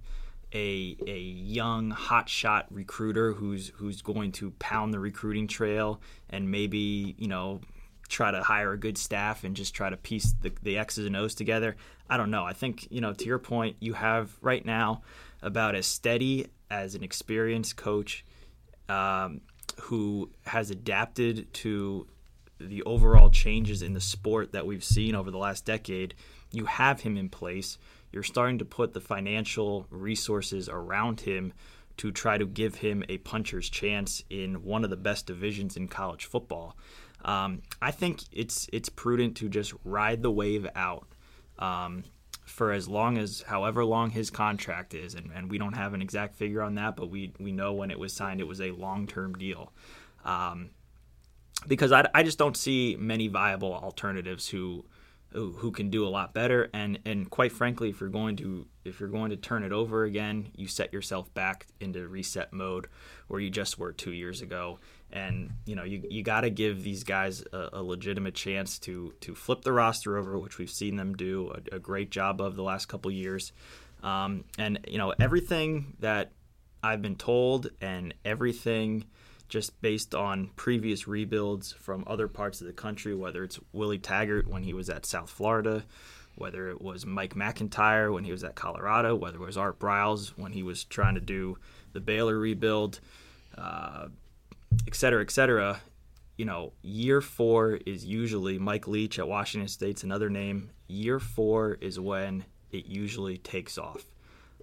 [0.53, 7.15] a a young hotshot recruiter who's who's going to pound the recruiting trail and maybe
[7.19, 7.61] you know
[8.09, 11.17] try to hire a good staff and just try to piece the, the X's and
[11.17, 11.77] O's together.
[12.09, 12.45] I don't know.
[12.45, 15.03] I think you know to your point, you have right now
[15.43, 18.25] about as steady as an experienced coach
[18.89, 19.41] um,
[19.83, 22.07] who has adapted to
[22.59, 26.15] the overall changes in the sport that we've seen over the last decade,
[26.53, 27.79] you have him in place.
[28.13, 31.53] You're starting to put the financial resources around him
[31.99, 35.87] to try to give him a puncher's chance in one of the best divisions in
[35.87, 36.77] college football.
[37.25, 41.07] Um, I think it's it's prudent to just ride the wave out
[41.59, 42.05] um,
[42.47, 46.01] for as long as however long his contract is, and, and, we don't have an
[46.01, 48.71] exact figure on that, but we we know when it was signed, it was a
[48.71, 49.73] long term deal.
[50.25, 50.71] Um,
[51.69, 54.87] because I, I just don't see many viable alternatives who
[55.33, 56.69] who, can do a lot better.
[56.75, 60.05] And and quite frankly if you're going to if you're going to turn it over
[60.05, 62.89] again you set yourself back into reset mode
[63.29, 64.79] where you just were two years ago.
[65.13, 69.13] And you know you, you got to give these guys a, a, legitimate chance to
[69.21, 72.57] to flip the roster over which we've seen them do a, a great job of
[72.57, 73.53] the last couple years.
[74.03, 76.33] Um, and you know everything that
[76.83, 79.05] I've been told and everything
[79.51, 84.49] just based on previous rebuilds from other parts of the country, whether it's Willie Taggart
[84.49, 85.85] when he was at South Florida,
[86.37, 90.31] whether it was Mike MacIntyre when he was at Colorado, whether it was Art Briles
[90.37, 91.59] when he was trying to do
[91.93, 93.01] the Baylor rebuild,
[93.59, 94.07] uh,
[94.87, 95.81] et cetera, et cetera.
[96.39, 100.71] You know, year four is usually Mike Leach at Washington State's another name.
[100.87, 104.05] Year four is when it usually takes off.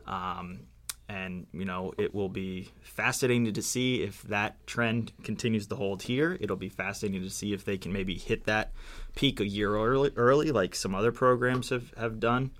[0.07, 0.61] Um,
[1.09, 6.03] and you know it will be fascinating to see if that trend continues to hold
[6.03, 6.37] here.
[6.39, 8.73] It'll be fascinating to see if they can maybe hit that
[9.15, 12.51] peak a year early, early like some other programs have have done.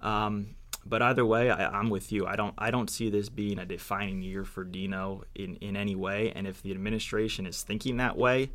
[0.00, 2.26] Um, but either way, I, am with you.
[2.26, 5.96] I don't I don't see this being a defining year for Dino in in any
[5.96, 6.32] way.
[6.34, 8.50] And if the administration is thinking that way,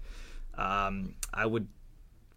[0.56, 1.68] um, I would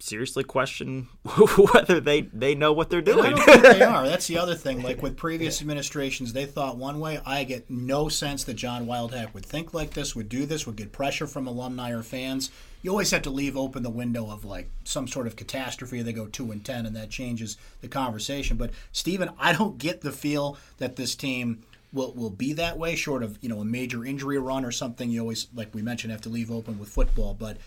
[0.03, 1.09] seriously question
[1.73, 3.25] whether they, they know what they're doing.
[3.25, 4.07] I don't think they are.
[4.07, 4.83] That's the other thing.
[4.83, 7.21] Like with previous administrations, they thought one way.
[7.25, 10.77] I get no sense that John Wildhack would think like this, would do this, would
[10.77, 12.51] get pressure from alumni or fans.
[12.83, 16.03] You always have to leave open the window of like some sort of catastrophe.
[16.03, 18.57] They go two and ten, and that changes the conversation.
[18.57, 22.97] But Stephen, I don't get the feel that this team will will be that way,
[22.97, 25.11] short of you know a major injury run or something.
[25.11, 27.59] You always, like we mentioned, have to leave open with football, but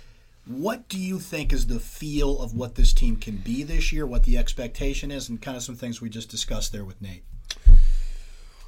[0.47, 4.05] what do you think is the feel of what this team can be this year,
[4.05, 7.23] what the expectation is, and kind of some things we just discussed there with Nate?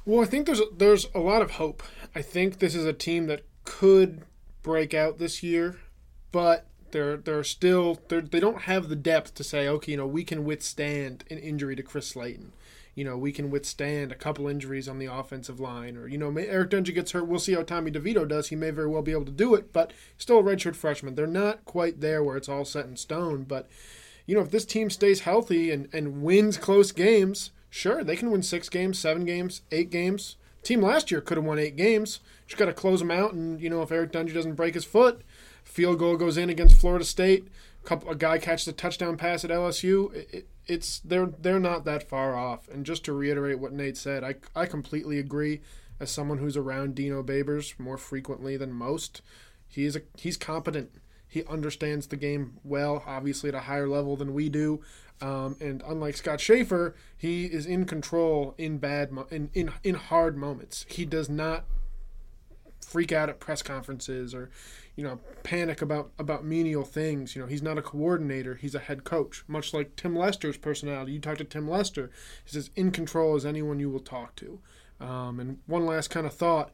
[0.04, 1.82] Well, I think there's there's a lot of hope.
[2.14, 4.22] I think this is a team that could
[4.62, 5.78] break out this year,
[6.32, 10.06] but they're they're still they're, they don't have the depth to say, okay, you know,
[10.06, 12.52] we can withstand an injury to Chris Slayton
[12.98, 16.36] you know, we can withstand a couple injuries on the offensive line, or you know,
[16.36, 17.28] Eric Dungey gets hurt.
[17.28, 18.48] We'll see how Tommy DeVito does.
[18.48, 21.14] He may very well be able to do it, but still a redshirt freshman.
[21.14, 23.44] They're not quite there where it's all set in stone.
[23.44, 23.68] But
[24.26, 28.32] you know, if this team stays healthy and and wins close games, sure, they can
[28.32, 30.34] win six games, seven games, eight games.
[30.64, 32.18] Team last year could have won eight games.
[32.48, 34.84] Just got to close them out, and you know, if Eric Dungey doesn't break his
[34.84, 35.22] foot,
[35.62, 37.46] field goal goes in against Florida State.
[37.84, 40.12] A, couple, a guy catches a touchdown pass at LSU.
[40.12, 42.68] It, it, it's they're they're not that far off.
[42.68, 45.62] And just to reiterate what Nate said, I I completely agree.
[46.00, 49.20] As someone who's around Dino Babers more frequently than most,
[49.66, 50.90] he is a he's competent.
[51.26, 54.80] He understands the game well, obviously at a higher level than we do.
[55.20, 59.96] Um, and unlike Scott Shafer, he is in control in bad mo- in, in in
[59.96, 60.86] hard moments.
[60.88, 61.64] He does not
[62.80, 64.50] freak out at press conferences or
[64.98, 67.36] you know, panic about about menial things.
[67.36, 69.44] You know, he's not a coordinator; he's a head coach.
[69.46, 71.12] Much like Tim Lester's personality.
[71.12, 72.10] You talk to Tim Lester;
[72.44, 74.58] he's as in control as anyone you will talk to.
[74.98, 76.72] Um, and one last kind of thought: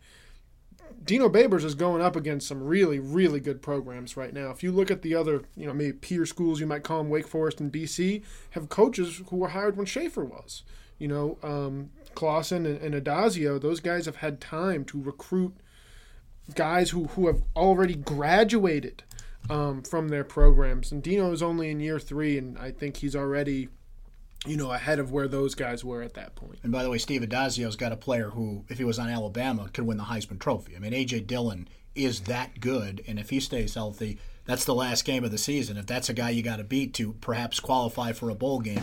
[1.05, 4.49] Dino Babers is going up against some really, really good programs right now.
[4.49, 7.11] If you look at the other, you know, maybe peer schools, you might call them
[7.11, 8.23] Wake Forest and BC,
[8.53, 10.63] have coaches who were hired when Shafer was.
[10.99, 15.55] You know, um, Clawson and, and Addazio; those guys have had time to recruit
[16.55, 19.03] guys who, who have already graduated
[19.49, 20.93] um, from their programs.
[20.93, 23.69] And Dino is only in year three, and I think he's already,
[24.47, 26.59] you know, ahead of where those guys were at that point.
[26.63, 29.69] And by the way, Steve Addazio's got a player who, if he was on Alabama,
[29.73, 30.77] could win the Heisman Trophy.
[30.77, 31.21] I mean, A.J.
[31.21, 35.39] Dillon is that good, and if he stays healthy, that's the last game of the
[35.39, 35.77] season.
[35.77, 38.83] If that's a guy you got to beat to perhaps qualify for a bowl game,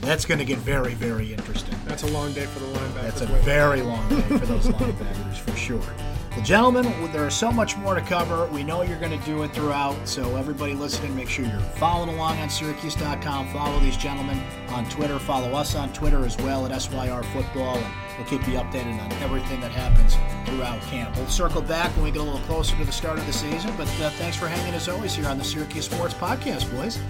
[0.00, 1.74] that's going to get very, very interesting.
[1.86, 3.02] That's a long day for the linebackers.
[3.02, 5.82] That's a very long day for those linebackers, for sure.
[6.30, 8.46] Well, gentlemen, there's so much more to cover.
[8.46, 12.14] We know you're going to do it throughout, so everybody listening, make sure you're following
[12.14, 13.48] along on Syracuse.com.
[13.48, 15.18] Follow these gentlemen on Twitter.
[15.18, 19.12] Follow us on Twitter as well at SYR Football, and we'll keep you updated on
[19.24, 20.14] everything that happens
[20.48, 21.16] throughout camp.
[21.16, 23.74] We'll circle back when we get a little closer to the start of the season,
[23.76, 27.00] but uh, thanks for hanging as always here on the Syracuse Sports Podcast, boys.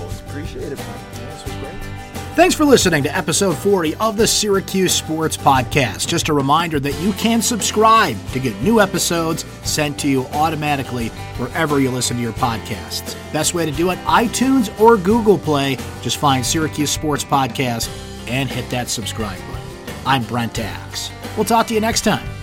[0.00, 0.98] Always appreciate it, man.
[1.14, 1.93] This was great.
[2.34, 6.08] Thanks for listening to episode 40 of the Syracuse Sports Podcast.
[6.08, 11.10] Just a reminder that you can subscribe to get new episodes sent to you automatically
[11.38, 13.14] wherever you listen to your podcasts.
[13.32, 15.76] Best way to do it iTunes or Google Play.
[16.02, 17.88] Just find Syracuse Sports Podcast
[18.28, 19.94] and hit that subscribe button.
[20.04, 21.12] I'm Brent Axe.
[21.36, 22.33] We'll talk to you next time.